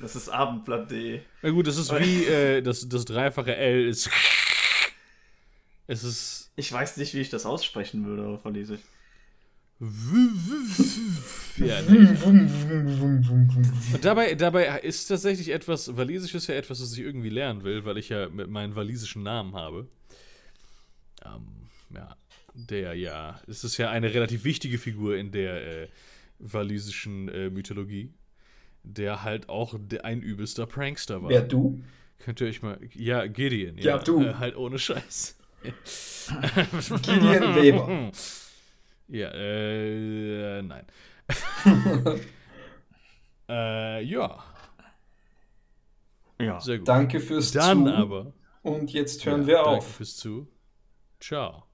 [0.00, 1.20] Das ist abendblatt.de.
[1.42, 4.10] Na gut, das ist wie äh, das, das dreifache L ist.
[5.90, 6.52] Es ist.
[6.54, 8.74] Ich weiß nicht, wie ich das aussprechen würde, aber von diese.
[9.80, 9.88] ja,
[11.88, 12.08] nee.
[13.94, 17.84] Und dabei, dabei ist tatsächlich etwas, Walisisch ist ja etwas, was ich irgendwie lernen will,
[17.84, 19.86] weil ich ja mit meinen walisischen Namen habe.
[21.24, 21.46] Ähm,
[21.94, 22.16] ja,
[22.54, 25.88] der ja, es ist ja eine relativ wichtige Figur in der äh,
[26.40, 28.12] walisischen äh, Mythologie,
[28.82, 31.30] der halt auch ein übelster Prankster war.
[31.30, 31.82] Wer du?
[32.18, 33.78] Könnt ihr euch mal, ja, Gideon.
[33.78, 34.22] Ja, ja du.
[34.22, 35.38] Äh, halt ohne Scheiß.
[37.02, 38.10] Gideon Weber.
[39.08, 40.84] Ja, äh, nein.
[43.48, 44.44] äh, ja.
[46.40, 46.60] Ja.
[46.60, 46.88] Sehr gut.
[46.88, 47.94] Danke fürs Dann Zu.
[47.94, 48.32] aber.
[48.62, 49.78] Und jetzt hören ja, wir auf.
[49.78, 50.48] Danke fürs Zu.
[51.20, 51.67] Ciao.